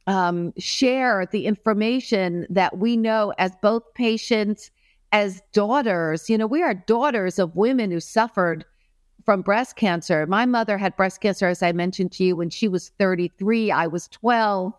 um, 0.07 0.53
share 0.57 1.27
the 1.27 1.47
information 1.47 2.47
that 2.49 2.79
we 2.79 2.97
know 2.97 3.33
as 3.39 3.51
both 3.61 3.83
patients, 3.95 4.71
as 5.17 5.41
daughters. 5.55 6.29
You 6.29 6.37
know, 6.37 6.47
we 6.47 6.63
are 6.63 6.75
daughters 6.75 7.39
of 7.39 7.57
women 7.57 7.91
who 7.91 8.01
suffered 8.01 8.67
from 9.25 9.41
breast 9.41 9.75
cancer. 9.75 10.27
My 10.27 10.45
mother 10.45 10.77
had 10.77 10.95
breast 10.95 11.23
cancer, 11.23 11.49
as 11.49 11.63
I 11.63 11.73
mentioned 11.73 12.13
to 12.13 12.25
you, 12.25 12.37
when 12.37 12.51
she 12.51 12.69
was 12.69 12.91
33. 12.99 13.71
I 13.71 13.87
was 13.87 14.09
12. 14.09 14.75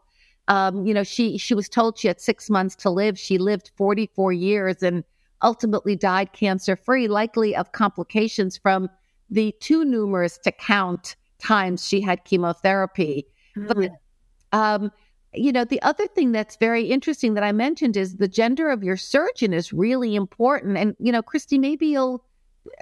Um, 0.47 0.85
you 0.85 0.93
know, 0.93 1.03
she 1.03 1.39
she 1.39 1.55
was 1.55 1.67
told 1.67 1.97
she 1.97 2.07
had 2.07 2.21
six 2.21 2.51
months 2.51 2.75
to 2.77 2.91
live. 2.91 3.17
She 3.17 3.39
lived 3.39 3.71
44 3.77 4.31
years 4.31 4.83
and 4.83 5.03
ultimately 5.41 5.95
died 5.95 6.33
cancer 6.33 6.75
free, 6.75 7.07
likely 7.07 7.55
of 7.55 7.71
complications 7.71 8.57
from 8.57 8.89
the 9.31 9.55
too 9.59 9.83
numerous 9.83 10.37
to 10.37 10.51
count 10.51 11.15
times 11.39 11.85
she 11.85 11.99
had 11.99 12.23
chemotherapy. 12.25 13.25
Mm. 13.57 13.67
But, 13.67 14.57
um, 14.57 14.91
you 15.37 15.51
know, 15.51 15.65
the 15.65 15.81
other 15.81 16.07
thing 16.07 16.31
that's 16.31 16.55
very 16.57 16.85
interesting 16.85 17.33
that 17.35 17.43
I 17.43 17.51
mentioned 17.51 17.97
is 17.97 18.17
the 18.17 18.27
gender 18.27 18.69
of 18.69 18.83
your 18.83 18.97
surgeon 18.97 19.53
is 19.53 19.71
really 19.71 20.15
important. 20.15 20.77
And, 20.77 20.95
you 20.99 21.11
know, 21.11 21.21
Christy, 21.21 21.57
maybe 21.57 21.87
you'll 21.87 22.23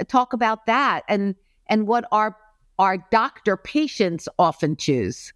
talk 0.08 0.34
about 0.34 0.66
that 0.66 1.04
and, 1.08 1.36
and 1.68 1.88
what 1.88 2.06
our 2.12 2.36
our 2.78 2.98
doctor 3.12 3.58
patients 3.58 4.28
often 4.38 4.76
choose? 4.76 5.34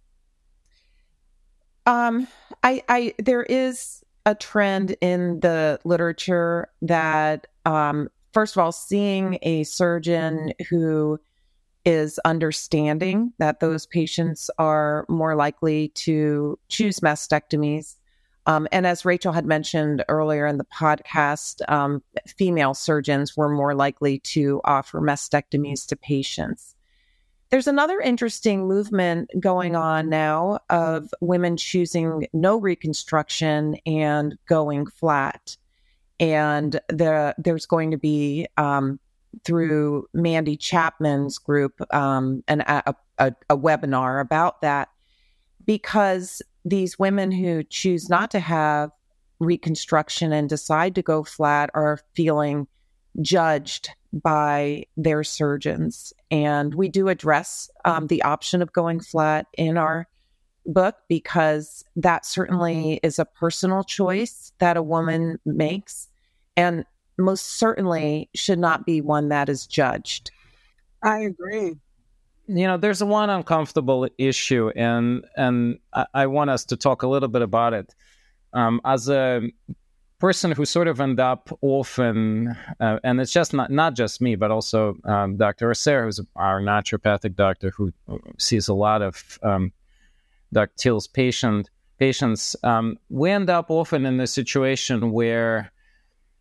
Um, 1.86 2.28
I, 2.62 2.82
I, 2.88 3.14
there 3.18 3.42
is 3.42 4.04
a 4.26 4.34
trend 4.34 4.96
in 5.00 5.40
the 5.40 5.80
literature 5.84 6.68
that, 6.82 7.46
um, 7.64 8.08
first 8.32 8.56
of 8.56 8.62
all, 8.62 8.72
seeing 8.72 9.38
a 9.42 9.64
surgeon 9.64 10.52
who 10.68 11.18
is 11.84 12.18
understanding 12.24 13.32
that 13.38 13.60
those 13.60 13.86
patients 13.86 14.50
are 14.58 15.06
more 15.08 15.34
likely 15.34 15.88
to 15.88 16.58
choose 16.68 17.00
mastectomies. 17.00 17.96
Um, 18.46 18.66
and 18.72 18.86
as 18.86 19.04
Rachel 19.04 19.32
had 19.32 19.46
mentioned 19.46 20.04
earlier 20.08 20.46
in 20.46 20.58
the 20.58 20.64
podcast, 20.64 21.60
um, 21.70 22.02
female 22.26 22.74
surgeons 22.74 23.36
were 23.36 23.48
more 23.48 23.74
likely 23.74 24.18
to 24.20 24.60
offer 24.64 25.00
mastectomies 25.00 25.86
to 25.88 25.96
patients. 25.96 26.74
There's 27.50 27.66
another 27.66 27.98
interesting 28.00 28.68
movement 28.68 29.30
going 29.40 29.74
on 29.74 30.08
now 30.08 30.60
of 30.70 31.12
women 31.20 31.56
choosing 31.56 32.28
no 32.32 32.56
reconstruction 32.56 33.76
and 33.86 34.38
going 34.46 34.86
flat. 34.86 35.56
And 36.20 36.80
the, 36.88 37.34
there's 37.38 37.66
going 37.66 37.90
to 37.90 37.98
be 37.98 38.46
um, 38.56 39.00
through 39.44 40.06
Mandy 40.12 40.56
Chapman's 40.56 41.38
group 41.38 41.80
um, 41.94 42.42
an, 42.48 42.62
a, 42.62 42.94
a, 43.18 43.32
a 43.48 43.56
webinar 43.56 44.20
about 44.20 44.60
that 44.60 44.88
because 45.64 46.42
these 46.64 46.98
women 46.98 47.30
who 47.30 47.62
choose 47.62 48.08
not 48.08 48.30
to 48.32 48.40
have 48.40 48.90
reconstruction 49.38 50.32
and 50.32 50.48
decide 50.48 50.94
to 50.94 51.02
go 51.02 51.24
flat 51.24 51.70
are 51.74 52.00
feeling 52.14 52.66
judged 53.22 53.90
by 54.12 54.84
their 54.96 55.24
surgeons. 55.24 56.12
And 56.30 56.74
we 56.74 56.88
do 56.88 57.08
address 57.08 57.70
um, 57.84 58.08
the 58.08 58.22
option 58.22 58.62
of 58.62 58.72
going 58.72 59.00
flat 59.00 59.46
in 59.56 59.78
our 59.78 60.06
book 60.66 60.96
because 61.08 61.84
that 61.96 62.26
certainly 62.26 63.00
is 63.02 63.18
a 63.18 63.24
personal 63.24 63.82
choice 63.82 64.52
that 64.58 64.76
a 64.76 64.82
woman 64.82 65.38
makes. 65.44 66.08
And 66.56 66.84
most 67.20 67.58
certainly 67.58 68.28
should 68.34 68.58
not 68.58 68.86
be 68.86 69.00
one 69.00 69.28
that 69.28 69.48
is 69.48 69.66
judged. 69.66 70.30
I 71.02 71.20
agree. 71.20 71.76
You 72.46 72.66
know, 72.66 72.76
there's 72.76 73.02
one 73.02 73.30
uncomfortable 73.30 74.08
issue, 74.18 74.70
and 74.74 75.24
and 75.36 75.78
I, 75.92 76.06
I 76.14 76.26
want 76.26 76.50
us 76.50 76.64
to 76.66 76.76
talk 76.76 77.02
a 77.02 77.08
little 77.08 77.28
bit 77.28 77.42
about 77.42 77.74
it. 77.74 77.94
Um, 78.52 78.80
as 78.84 79.08
a 79.08 79.42
person 80.18 80.52
who 80.52 80.64
sort 80.64 80.88
of 80.88 81.00
end 81.00 81.20
up 81.20 81.48
often, 81.62 82.56
uh, 82.80 82.98
and 83.04 83.20
it's 83.20 83.32
just 83.32 83.54
not 83.54 83.70
not 83.70 83.94
just 83.94 84.20
me, 84.20 84.34
but 84.34 84.50
also 84.50 84.96
um, 85.04 85.36
Dr. 85.36 85.70
Orser, 85.70 86.04
who's 86.04 86.20
our 86.36 86.60
naturopathic 86.60 87.36
doctor 87.36 87.70
who 87.70 87.92
sees 88.38 88.68
a 88.68 88.74
lot 88.74 89.00
of 89.00 89.38
um, 89.42 89.72
Dr. 90.52 90.74
Teal's 90.76 91.06
patient 91.06 91.70
patients. 91.98 92.56
Um, 92.64 92.98
we 93.08 93.30
end 93.30 93.48
up 93.50 93.70
often 93.70 94.06
in 94.06 94.18
a 94.20 94.26
situation 94.26 95.12
where 95.12 95.70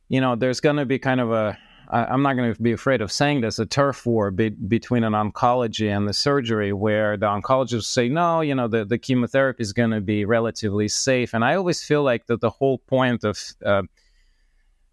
you 0.10 0.20
know, 0.20 0.36
there's 0.36 0.60
going 0.60 0.76
to 0.76 0.86
be 0.86 1.00
kind 1.00 1.22
of 1.22 1.32
a 1.32 1.58
I'm 1.92 2.22
not 2.22 2.36
going 2.36 2.54
to 2.54 2.62
be 2.62 2.72
afraid 2.72 3.02
of 3.02 3.12
saying 3.12 3.42
this, 3.42 3.58
a 3.58 3.66
turf 3.66 4.06
war 4.06 4.30
be, 4.30 4.50
between 4.50 5.04
an 5.04 5.14
oncology 5.14 5.96
and 5.96 6.08
the 6.08 6.14
surgery 6.14 6.72
where 6.72 7.18
the 7.18 7.26
oncologists 7.26 7.86
say, 7.86 8.10
no, 8.10 8.42
you 8.42 8.54
know, 8.54 8.68
the, 8.68 8.86
the 8.86 9.00
chemotherapy 9.00 9.64
is 9.64 9.74
going 9.74 9.90
to 9.90 10.02
be 10.02 10.24
relatively 10.24 10.88
safe. 10.88 11.34
And 11.34 11.44
I 11.44 11.56
always 11.56 11.84
feel 11.84 12.04
like 12.04 12.28
that 12.28 12.42
the 12.42 12.50
whole 12.52 12.78
point 12.78 13.24
of 13.24 13.40
uh, 13.66 13.84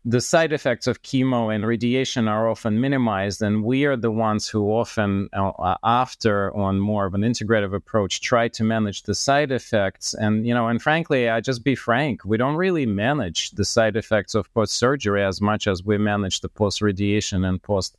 the 0.09 0.21
side 0.21 0.53
effects 0.53 0.87
of 0.87 1.03
chemo 1.03 1.53
and 1.53 1.67
radiation 1.67 2.29
are 2.29 2.49
often 2.49 2.81
minimized, 2.81 3.43
and 3.43 3.65
we 3.65 3.85
are 3.87 3.97
the 3.97 4.13
ones 4.13 4.49
who 4.49 4.71
often, 4.71 5.29
uh, 5.33 5.75
after 5.83 6.57
on 6.57 6.79
more 6.79 7.07
of 7.07 7.15
an 7.15 7.23
integrative 7.23 7.75
approach, 7.75 8.21
try 8.21 8.47
to 8.47 8.63
manage 8.63 9.03
the 9.03 9.17
side 9.17 9.51
effects. 9.51 10.15
And 10.15 10.47
you 10.47 10.55
know, 10.55 10.69
and 10.69 10.81
frankly, 10.81 11.29
I 11.29 11.41
just 11.41 11.65
be 11.65 11.75
frank, 11.75 12.25
we 12.25 12.37
don't 12.37 12.55
really 12.55 12.87
manage 12.87 13.51
the 13.51 13.65
side 13.65 13.97
effects 13.97 14.37
of 14.37 14.53
post 14.55 14.75
surgery 14.75 15.25
as 15.25 15.41
much 15.41 15.67
as 15.67 15.83
we 15.83 15.99
manage 15.99 16.41
the 16.41 16.49
post 16.49 16.81
radiation 16.81 17.45
and 17.45 17.61
post 17.61 17.99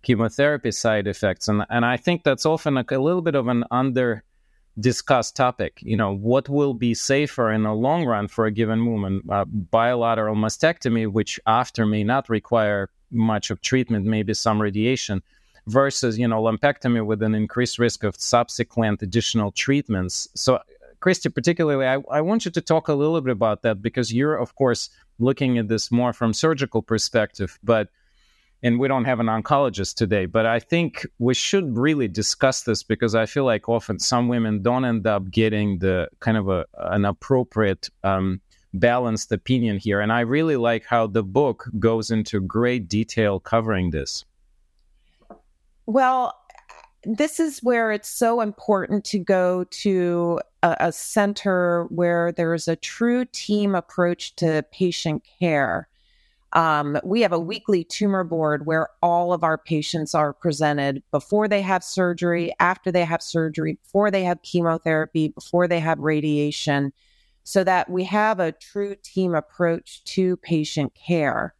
chemotherapy 0.00 0.72
side 0.72 1.06
effects. 1.06 1.46
And 1.46 1.66
and 1.68 1.84
I 1.84 1.98
think 1.98 2.22
that's 2.22 2.46
often 2.46 2.78
a, 2.78 2.86
a 2.90 2.98
little 2.98 3.22
bit 3.22 3.34
of 3.34 3.48
an 3.48 3.64
under 3.70 4.24
discussed 4.78 5.36
topic. 5.36 5.78
You 5.82 5.96
know, 5.96 6.14
what 6.14 6.48
will 6.48 6.74
be 6.74 6.94
safer 6.94 7.50
in 7.52 7.62
the 7.62 7.72
long 7.72 8.04
run 8.04 8.28
for 8.28 8.46
a 8.46 8.50
given 8.50 8.86
woman? 8.86 9.22
Uh, 9.28 9.44
bilateral 9.44 10.36
mastectomy, 10.36 11.10
which 11.10 11.38
after 11.46 11.86
may 11.86 12.04
not 12.04 12.28
require 12.28 12.90
much 13.10 13.50
of 13.50 13.60
treatment, 13.60 14.04
maybe 14.04 14.34
some 14.34 14.60
radiation, 14.60 15.22
versus, 15.66 16.18
you 16.18 16.28
know, 16.28 16.42
lumpectomy 16.42 17.04
with 17.04 17.22
an 17.22 17.34
increased 17.34 17.78
risk 17.78 18.04
of 18.04 18.16
subsequent 18.16 19.02
additional 19.02 19.52
treatments. 19.52 20.28
So, 20.34 20.60
Christy, 21.00 21.28
particularly, 21.28 21.86
I, 21.86 22.02
I 22.10 22.20
want 22.20 22.44
you 22.44 22.50
to 22.50 22.60
talk 22.60 22.88
a 22.88 22.94
little 22.94 23.20
bit 23.20 23.32
about 23.32 23.62
that 23.62 23.82
because 23.82 24.12
you're, 24.12 24.36
of 24.36 24.54
course, 24.56 24.90
looking 25.18 25.58
at 25.58 25.68
this 25.68 25.90
more 25.90 26.12
from 26.12 26.32
surgical 26.32 26.82
perspective, 26.82 27.58
but 27.62 27.88
and 28.64 28.80
we 28.80 28.88
don't 28.88 29.04
have 29.04 29.20
an 29.20 29.26
oncologist 29.26 29.94
today, 29.94 30.24
but 30.24 30.46
I 30.46 30.58
think 30.58 31.06
we 31.18 31.34
should 31.34 31.76
really 31.76 32.08
discuss 32.08 32.62
this 32.62 32.82
because 32.82 33.14
I 33.14 33.26
feel 33.26 33.44
like 33.44 33.68
often 33.68 33.98
some 33.98 34.26
women 34.26 34.62
don't 34.62 34.86
end 34.86 35.06
up 35.06 35.30
getting 35.30 35.80
the 35.80 36.08
kind 36.20 36.38
of 36.38 36.48
a, 36.48 36.64
an 36.78 37.04
appropriate 37.04 37.90
um, 38.04 38.40
balanced 38.72 39.30
opinion 39.32 39.76
here. 39.76 40.00
And 40.00 40.10
I 40.10 40.20
really 40.20 40.56
like 40.56 40.86
how 40.86 41.06
the 41.06 41.22
book 41.22 41.68
goes 41.78 42.10
into 42.10 42.40
great 42.40 42.88
detail 42.88 43.38
covering 43.38 43.90
this. 43.90 44.24
Well, 45.84 46.34
this 47.04 47.38
is 47.38 47.62
where 47.62 47.92
it's 47.92 48.08
so 48.08 48.40
important 48.40 49.04
to 49.04 49.18
go 49.18 49.64
to 49.64 50.40
a, 50.62 50.76
a 50.80 50.92
center 50.92 51.84
where 51.90 52.32
there 52.32 52.54
is 52.54 52.66
a 52.66 52.76
true 52.76 53.26
team 53.26 53.74
approach 53.74 54.34
to 54.36 54.64
patient 54.72 55.22
care 55.38 55.86
um, 56.54 56.98
we 57.02 57.20
have 57.22 57.32
a 57.32 57.38
weekly 57.38 57.82
tumor 57.82 58.22
board 58.22 58.64
where 58.64 58.88
all 59.02 59.32
of 59.32 59.42
our 59.42 59.58
patients 59.58 60.14
are 60.14 60.32
presented 60.32 61.02
before 61.10 61.48
they 61.48 61.60
have 61.62 61.82
surgery, 61.82 62.54
after 62.60 62.92
they 62.92 63.04
have 63.04 63.22
surgery, 63.22 63.78
before 63.82 64.10
they 64.10 64.22
have 64.22 64.42
chemotherapy, 64.42 65.28
before 65.28 65.66
they 65.66 65.80
have 65.80 65.98
radiation, 65.98 66.92
so 67.42 67.64
that 67.64 67.90
we 67.90 68.04
have 68.04 68.38
a 68.38 68.52
true 68.52 68.94
team 69.02 69.34
approach 69.34 70.02
to 70.04 70.36
patient 70.38 70.92
care. 70.94 71.54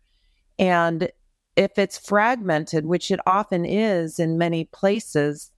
And 0.61 1.11
if 1.57 1.76
it's 1.76 1.98
fragmented, 1.98 2.87
which 2.87 3.11
it 3.11 3.20
often 3.26 3.64
is 3.64 4.20
in 4.20 4.38
many 4.38 4.64
places, 4.66 5.50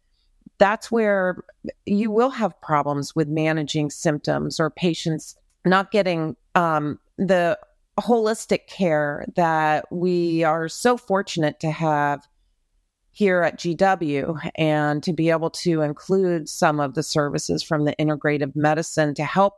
that's 0.59 0.91
where 0.91 1.45
you 1.85 2.11
will 2.11 2.31
have 2.31 2.59
problems 2.63 3.15
with 3.15 3.29
managing 3.29 3.91
symptoms 3.91 4.59
or 4.59 4.71
patients 4.71 5.37
not 5.67 5.91
getting 5.91 6.37
um, 6.55 6.99
the 7.19 7.59
holistic 8.01 8.67
care 8.67 9.25
that 9.37 9.87
we 9.91 10.45
are 10.45 10.69
so 10.69 10.97
fortunate 10.97 11.61
to 11.61 11.71
have 11.71 12.27
here 13.11 13.41
at 13.43 13.59
GW 13.59 14.51
and 14.57 15.03
to 15.03 15.13
be 15.15 15.31
able 15.31 15.49
to 15.49 15.81
include 15.81 16.49
some 16.49 16.81
of 16.81 16.95
the 16.95 17.03
services 17.03 17.63
from 17.63 17.87
the 17.87 17.97
integrative 17.99 18.55
medicine 18.55 19.15
to 19.15 19.25
help 19.25 19.55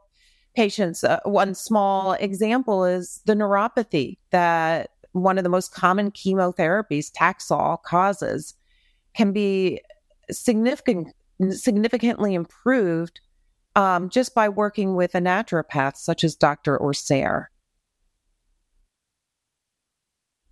patients. 0.55 1.03
Uh, 1.03 1.19
one 1.25 1.55
small 1.55 2.13
example 2.13 2.85
is 2.85 3.21
the 3.27 3.35
neuropathy 3.35 4.19
that 4.31 4.91
one 5.11 5.39
of 5.39 5.45
the 5.45 5.51
most 5.51 5.75
common 5.75 6.13
chemotherapies, 6.13 7.11
Taxol, 7.11 7.83
causes 7.83 8.55
can 9.15 9.33
be 9.33 9.81
significant, 10.31 11.09
significantly 11.51 12.35
improved 12.35 13.21
um, 13.75 14.09
just 14.09 14.35
by 14.35 14.49
working 14.49 14.95
with 14.95 15.15
a 15.15 15.21
naturopath 15.21 15.97
such 15.97 16.23
as 16.23 16.37
Dr. 16.37 16.79
Orser. 16.79 17.47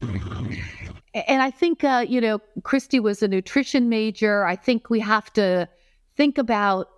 And 0.02 1.40
I 1.42 1.50
think, 1.50 1.82
uh, 1.82 2.04
you 2.06 2.20
know, 2.20 2.40
Christy 2.62 3.00
was 3.00 3.22
a 3.22 3.28
nutrition 3.28 3.88
major. 3.88 4.44
I 4.44 4.56
think 4.56 4.90
we 4.90 5.00
have 5.00 5.32
to 5.34 5.68
think 6.16 6.36
about 6.36 6.88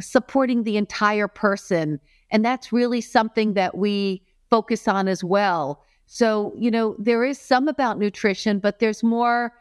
supporting 0.00 0.64
the 0.64 0.76
entire 0.76 1.28
person. 1.28 2.00
And 2.30 2.44
that's 2.44 2.72
really 2.72 3.00
something 3.00 3.54
that 3.54 3.76
we 3.76 4.22
focus 4.50 4.86
on 4.86 5.08
as 5.08 5.24
well. 5.24 5.82
So, 6.06 6.52
you 6.58 6.70
know, 6.70 6.94
there 6.98 7.24
is 7.24 7.38
some 7.38 7.68
about 7.68 7.98
nutrition, 7.98 8.58
but 8.58 8.80
there's 8.80 9.02
more 9.02 9.52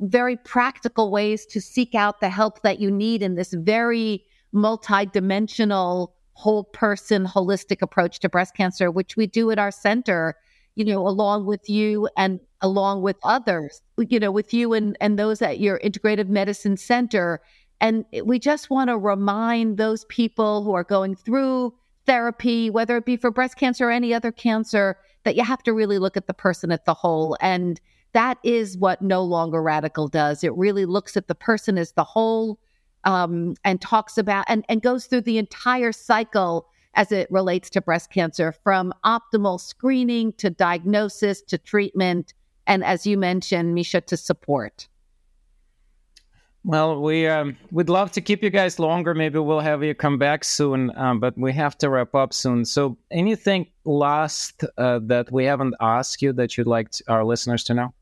very 0.00 0.36
practical 0.36 1.10
ways 1.10 1.44
to 1.46 1.60
seek 1.60 1.94
out 1.94 2.20
the 2.20 2.30
help 2.30 2.62
that 2.62 2.80
you 2.80 2.90
need 2.90 3.22
in 3.22 3.34
this 3.34 3.52
very 3.52 4.24
multidimensional, 4.54 6.12
whole 6.32 6.64
person, 6.64 7.26
holistic 7.26 7.82
approach 7.82 8.20
to 8.20 8.28
breast 8.28 8.54
cancer, 8.54 8.90
which 8.90 9.16
we 9.16 9.26
do 9.26 9.50
at 9.50 9.58
our 9.58 9.70
center 9.70 10.34
you 10.74 10.84
know, 10.84 11.06
along 11.06 11.46
with 11.46 11.68
you 11.68 12.08
and 12.16 12.40
along 12.60 13.02
with 13.02 13.16
others, 13.24 13.82
you 13.98 14.18
know, 14.18 14.30
with 14.30 14.54
you 14.54 14.72
and, 14.72 14.96
and 15.00 15.18
those 15.18 15.42
at 15.42 15.60
your 15.60 15.78
integrative 15.80 16.28
medicine 16.28 16.76
center. 16.76 17.40
And 17.80 18.04
we 18.24 18.38
just 18.38 18.70
want 18.70 18.88
to 18.88 18.96
remind 18.96 19.76
those 19.76 20.04
people 20.06 20.62
who 20.62 20.72
are 20.72 20.84
going 20.84 21.16
through 21.16 21.74
therapy, 22.06 22.70
whether 22.70 22.96
it 22.96 23.04
be 23.04 23.16
for 23.16 23.30
breast 23.30 23.56
cancer 23.56 23.88
or 23.88 23.90
any 23.90 24.14
other 24.14 24.32
cancer, 24.32 24.96
that 25.24 25.36
you 25.36 25.44
have 25.44 25.62
to 25.64 25.72
really 25.72 25.98
look 25.98 26.16
at 26.16 26.26
the 26.26 26.34
person 26.34 26.72
at 26.72 26.84
the 26.84 26.94
whole. 26.94 27.36
And 27.40 27.80
that 28.12 28.38
is 28.42 28.76
what 28.78 29.02
No 29.02 29.22
Longer 29.22 29.62
Radical 29.62 30.08
does. 30.08 30.44
It 30.44 30.54
really 30.54 30.84
looks 30.84 31.16
at 31.16 31.28
the 31.28 31.34
person 31.34 31.78
as 31.78 31.92
the 31.92 32.04
whole 32.04 32.58
um, 33.04 33.54
and 33.64 33.80
talks 33.80 34.18
about 34.18 34.44
and, 34.48 34.64
and 34.68 34.82
goes 34.82 35.06
through 35.06 35.22
the 35.22 35.38
entire 35.38 35.92
cycle 35.92 36.68
as 36.94 37.12
it 37.12 37.30
relates 37.30 37.70
to 37.70 37.80
breast 37.80 38.10
cancer 38.10 38.52
from 38.52 38.92
optimal 39.04 39.60
screening 39.60 40.32
to 40.34 40.50
diagnosis 40.50 41.42
to 41.42 41.58
treatment. 41.58 42.34
And 42.66 42.84
as 42.84 43.06
you 43.06 43.16
mentioned, 43.16 43.74
Misha, 43.74 44.00
to 44.02 44.16
support. 44.16 44.88
Well, 46.64 47.00
we 47.00 47.26
um, 47.26 47.56
would 47.72 47.88
love 47.88 48.12
to 48.12 48.20
keep 48.20 48.42
you 48.42 48.50
guys 48.50 48.78
longer. 48.78 49.14
Maybe 49.14 49.40
we'll 49.40 49.60
have 49.60 49.82
you 49.82 49.94
come 49.94 50.16
back 50.16 50.44
soon, 50.44 50.96
um, 50.96 51.18
but 51.18 51.36
we 51.36 51.52
have 51.52 51.76
to 51.78 51.90
wrap 51.90 52.14
up 52.14 52.32
soon. 52.32 52.64
So, 52.64 52.96
anything 53.10 53.66
last 53.84 54.62
uh, 54.78 55.00
that 55.02 55.32
we 55.32 55.44
haven't 55.44 55.74
asked 55.80 56.22
you 56.22 56.32
that 56.34 56.56
you'd 56.56 56.68
like 56.68 56.90
to, 56.92 57.04
our 57.08 57.24
listeners 57.24 57.64
to 57.64 57.74
know? 57.74 57.92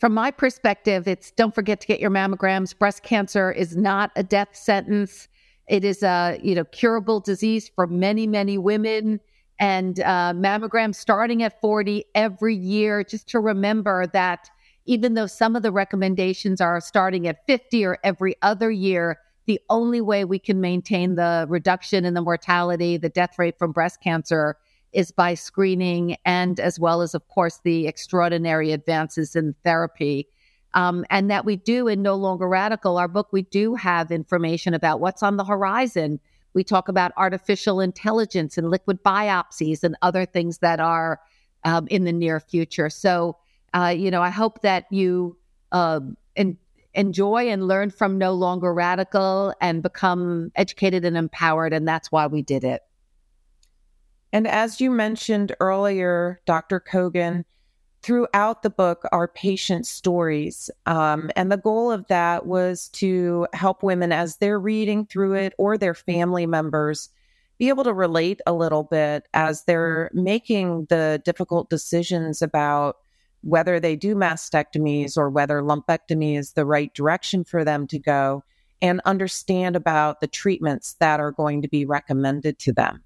From 0.00 0.12
my 0.12 0.30
perspective, 0.30 1.08
it's 1.08 1.30
don't 1.30 1.54
forget 1.54 1.80
to 1.80 1.86
get 1.86 1.98
your 1.98 2.10
mammograms. 2.10 2.78
Breast 2.78 3.02
cancer 3.02 3.50
is 3.52 3.74
not 3.74 4.10
a 4.16 4.22
death 4.22 4.54
sentence. 4.54 5.28
It 5.70 5.84
is 5.84 6.02
a 6.02 6.38
you 6.42 6.54
know 6.56 6.64
curable 6.64 7.20
disease 7.20 7.70
for 7.74 7.86
many 7.86 8.26
many 8.26 8.58
women, 8.58 9.20
and 9.58 10.00
uh, 10.00 10.34
mammograms 10.34 10.96
starting 10.96 11.44
at 11.44 11.60
forty 11.60 12.04
every 12.14 12.56
year. 12.56 13.04
Just 13.04 13.28
to 13.28 13.38
remember 13.38 14.06
that 14.08 14.50
even 14.86 15.14
though 15.14 15.28
some 15.28 15.54
of 15.54 15.62
the 15.62 15.70
recommendations 15.70 16.60
are 16.60 16.80
starting 16.80 17.28
at 17.28 17.46
50 17.46 17.84
or 17.84 17.98
every 18.02 18.34
other 18.42 18.72
year, 18.72 19.20
the 19.46 19.60
only 19.68 20.00
way 20.00 20.24
we 20.24 20.38
can 20.38 20.60
maintain 20.60 21.14
the 21.14 21.46
reduction 21.48 22.04
in 22.04 22.14
the 22.14 22.22
mortality, 22.22 22.96
the 22.96 23.08
death 23.08 23.38
rate 23.38 23.56
from 23.56 23.70
breast 23.70 24.00
cancer 24.02 24.56
is 24.92 25.12
by 25.12 25.34
screening 25.34 26.16
and 26.24 26.58
as 26.58 26.80
well 26.80 27.02
as, 27.02 27.14
of 27.14 27.28
course, 27.28 27.60
the 27.62 27.86
extraordinary 27.86 28.72
advances 28.72 29.36
in 29.36 29.54
therapy. 29.62 30.26
Um, 30.74 31.04
and 31.10 31.30
that 31.30 31.44
we 31.44 31.56
do 31.56 31.88
in 31.88 32.02
No 32.02 32.14
Longer 32.14 32.48
Radical, 32.48 32.96
our 32.96 33.08
book, 33.08 33.28
we 33.32 33.42
do 33.42 33.74
have 33.74 34.12
information 34.12 34.72
about 34.72 35.00
what's 35.00 35.22
on 35.22 35.36
the 35.36 35.44
horizon. 35.44 36.20
We 36.54 36.62
talk 36.62 36.88
about 36.88 37.12
artificial 37.16 37.80
intelligence 37.80 38.56
and 38.56 38.70
liquid 38.70 39.02
biopsies 39.02 39.82
and 39.82 39.96
other 40.00 40.24
things 40.24 40.58
that 40.58 40.78
are 40.78 41.20
um, 41.64 41.88
in 41.88 42.04
the 42.04 42.12
near 42.12 42.38
future. 42.38 42.88
So 42.88 43.36
uh, 43.74 43.94
you 43.96 44.10
know, 44.10 44.22
I 44.22 44.30
hope 44.30 44.62
that 44.62 44.86
you 44.90 45.36
uh, 45.72 46.00
en- 46.36 46.58
enjoy 46.94 47.48
and 47.48 47.68
learn 47.68 47.90
from 47.90 48.18
No 48.18 48.32
Longer 48.32 48.74
Radical 48.74 49.54
and 49.60 49.82
become 49.82 50.50
educated 50.56 51.04
and 51.04 51.16
empowered. 51.16 51.72
And 51.72 51.86
that's 51.86 52.10
why 52.10 52.26
we 52.26 52.42
did 52.42 52.64
it. 52.64 52.82
And 54.32 54.46
as 54.46 54.80
you 54.80 54.90
mentioned 54.90 55.54
earlier, 55.60 56.40
Dr. 56.46 56.80
Kogan, 56.80 57.44
throughout 58.02 58.62
the 58.62 58.70
book 58.70 59.04
are 59.12 59.28
patient 59.28 59.86
stories. 59.86 60.70
Um, 60.86 61.30
and 61.36 61.52
the 61.52 61.56
goal 61.56 61.92
of 61.92 62.06
that 62.08 62.46
was 62.46 62.88
to 62.90 63.46
help 63.52 63.82
women 63.82 64.12
as 64.12 64.36
they're 64.36 64.58
reading 64.58 65.06
through 65.06 65.34
it 65.34 65.54
or 65.58 65.76
their 65.76 65.94
family 65.94 66.46
members 66.46 67.10
be 67.58 67.68
able 67.68 67.84
to 67.84 67.92
relate 67.92 68.40
a 68.46 68.54
little 68.54 68.84
bit 68.84 69.28
as 69.34 69.64
they're 69.64 70.10
making 70.14 70.86
the 70.88 71.20
difficult 71.26 71.68
decisions 71.68 72.40
about 72.40 72.96
whether 73.42 73.78
they 73.78 73.96
do 73.96 74.14
mastectomies 74.14 75.16
or 75.16 75.28
whether 75.28 75.60
lumpectomy 75.60 76.38
is 76.38 76.52
the 76.52 76.64
right 76.64 76.92
direction 76.94 77.44
for 77.44 77.64
them 77.64 77.86
to 77.86 77.98
go, 77.98 78.42
and 78.82 79.00
understand 79.04 79.76
about 79.76 80.20
the 80.20 80.26
treatments 80.26 80.94
that 81.00 81.20
are 81.20 81.32
going 81.32 81.60
to 81.60 81.68
be 81.68 81.84
recommended 81.84 82.58
to 82.58 82.72
them. 82.72 83.02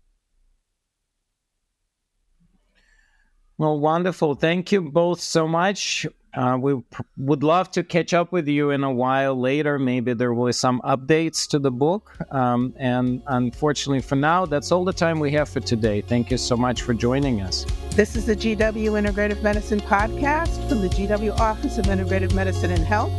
Well, 3.56 3.78
wonderful. 3.78 4.34
Thank 4.34 4.72
you 4.72 4.80
both 4.80 5.20
so 5.20 5.46
much. 5.46 6.06
Uh, 6.34 6.58
we 6.60 6.74
p- 6.74 7.04
would 7.18 7.44
love 7.44 7.70
to 7.70 7.84
catch 7.84 8.12
up 8.12 8.32
with 8.32 8.48
you 8.48 8.70
in 8.70 8.82
a 8.82 8.90
while 8.92 9.38
later. 9.40 9.78
Maybe 9.78 10.14
there 10.14 10.34
will 10.34 10.46
be 10.46 10.52
some 10.52 10.80
updates 10.80 11.48
to 11.50 11.60
the 11.60 11.70
book. 11.70 12.16
Um, 12.32 12.74
and 12.76 13.22
unfortunately, 13.28 14.02
for 14.02 14.16
now, 14.16 14.44
that's 14.44 14.72
all 14.72 14.84
the 14.84 14.92
time 14.92 15.20
we 15.20 15.30
have 15.32 15.48
for 15.48 15.60
today. 15.60 16.00
Thank 16.00 16.32
you 16.32 16.36
so 16.36 16.56
much 16.56 16.82
for 16.82 16.92
joining 16.92 17.40
us. 17.40 17.64
This 17.90 18.16
is 18.16 18.26
the 18.26 18.34
GW 18.34 18.56
Integrative 19.00 19.42
Medicine 19.42 19.80
Podcast 19.80 20.68
from 20.68 20.80
the 20.80 20.88
GW 20.88 21.38
Office 21.38 21.78
of 21.78 21.84
Integrative 21.84 22.34
Medicine 22.34 22.72
and 22.72 22.84
Health. 22.84 23.12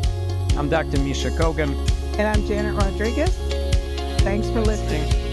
I'm 0.58 0.67
Dr. 0.67 1.00
Misha 1.00 1.30
Kogan. 1.30 1.74
And 2.19 2.28
I'm 2.28 2.45
Janet 2.45 2.76
Rodriguez. 2.76 3.34
Thanks 4.19 4.50
for 4.50 4.60
listening. 4.60 5.25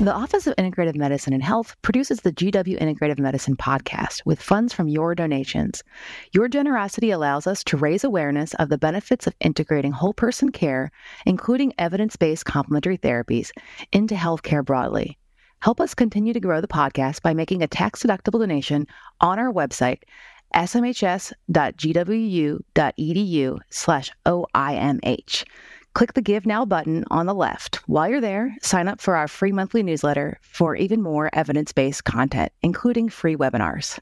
The 0.00 0.14
Office 0.14 0.46
of 0.46 0.56
Integrative 0.56 0.96
Medicine 0.96 1.34
and 1.34 1.42
Health 1.42 1.76
produces 1.82 2.20
the 2.20 2.32
GW 2.32 2.80
Integrative 2.80 3.18
Medicine 3.18 3.54
podcast 3.54 4.24
with 4.24 4.40
funds 4.40 4.72
from 4.72 4.88
your 4.88 5.14
donations. 5.14 5.84
Your 6.32 6.48
generosity 6.48 7.10
allows 7.10 7.46
us 7.46 7.62
to 7.64 7.76
raise 7.76 8.02
awareness 8.02 8.54
of 8.54 8.70
the 8.70 8.78
benefits 8.78 9.26
of 9.26 9.34
integrating 9.40 9.92
whole 9.92 10.14
person 10.14 10.52
care, 10.52 10.90
including 11.26 11.74
evidence 11.76 12.16
based 12.16 12.46
complementary 12.46 12.96
therapies, 12.96 13.50
into 13.92 14.14
healthcare 14.14 14.64
broadly. 14.64 15.18
Help 15.60 15.82
us 15.82 15.92
continue 15.92 16.32
to 16.32 16.40
grow 16.40 16.62
the 16.62 16.66
podcast 16.66 17.20
by 17.20 17.34
making 17.34 17.62
a 17.62 17.68
tax 17.68 18.02
deductible 18.02 18.38
donation 18.40 18.86
on 19.20 19.38
our 19.38 19.52
website, 19.52 19.98
smhs.gwu.edu 20.54 21.18
slash 23.68 24.10
OIMH. 24.24 25.44
Click 25.94 26.14
the 26.14 26.22
Give 26.22 26.46
Now 26.46 26.64
button 26.64 27.04
on 27.10 27.26
the 27.26 27.34
left. 27.34 27.76
While 27.88 28.08
you're 28.08 28.20
there, 28.20 28.56
sign 28.62 28.88
up 28.88 29.00
for 29.00 29.16
our 29.16 29.28
free 29.28 29.52
monthly 29.52 29.82
newsletter 29.82 30.38
for 30.42 30.76
even 30.76 31.02
more 31.02 31.30
evidence 31.32 31.72
based 31.72 32.04
content, 32.04 32.52
including 32.62 33.08
free 33.08 33.36
webinars. 33.36 33.98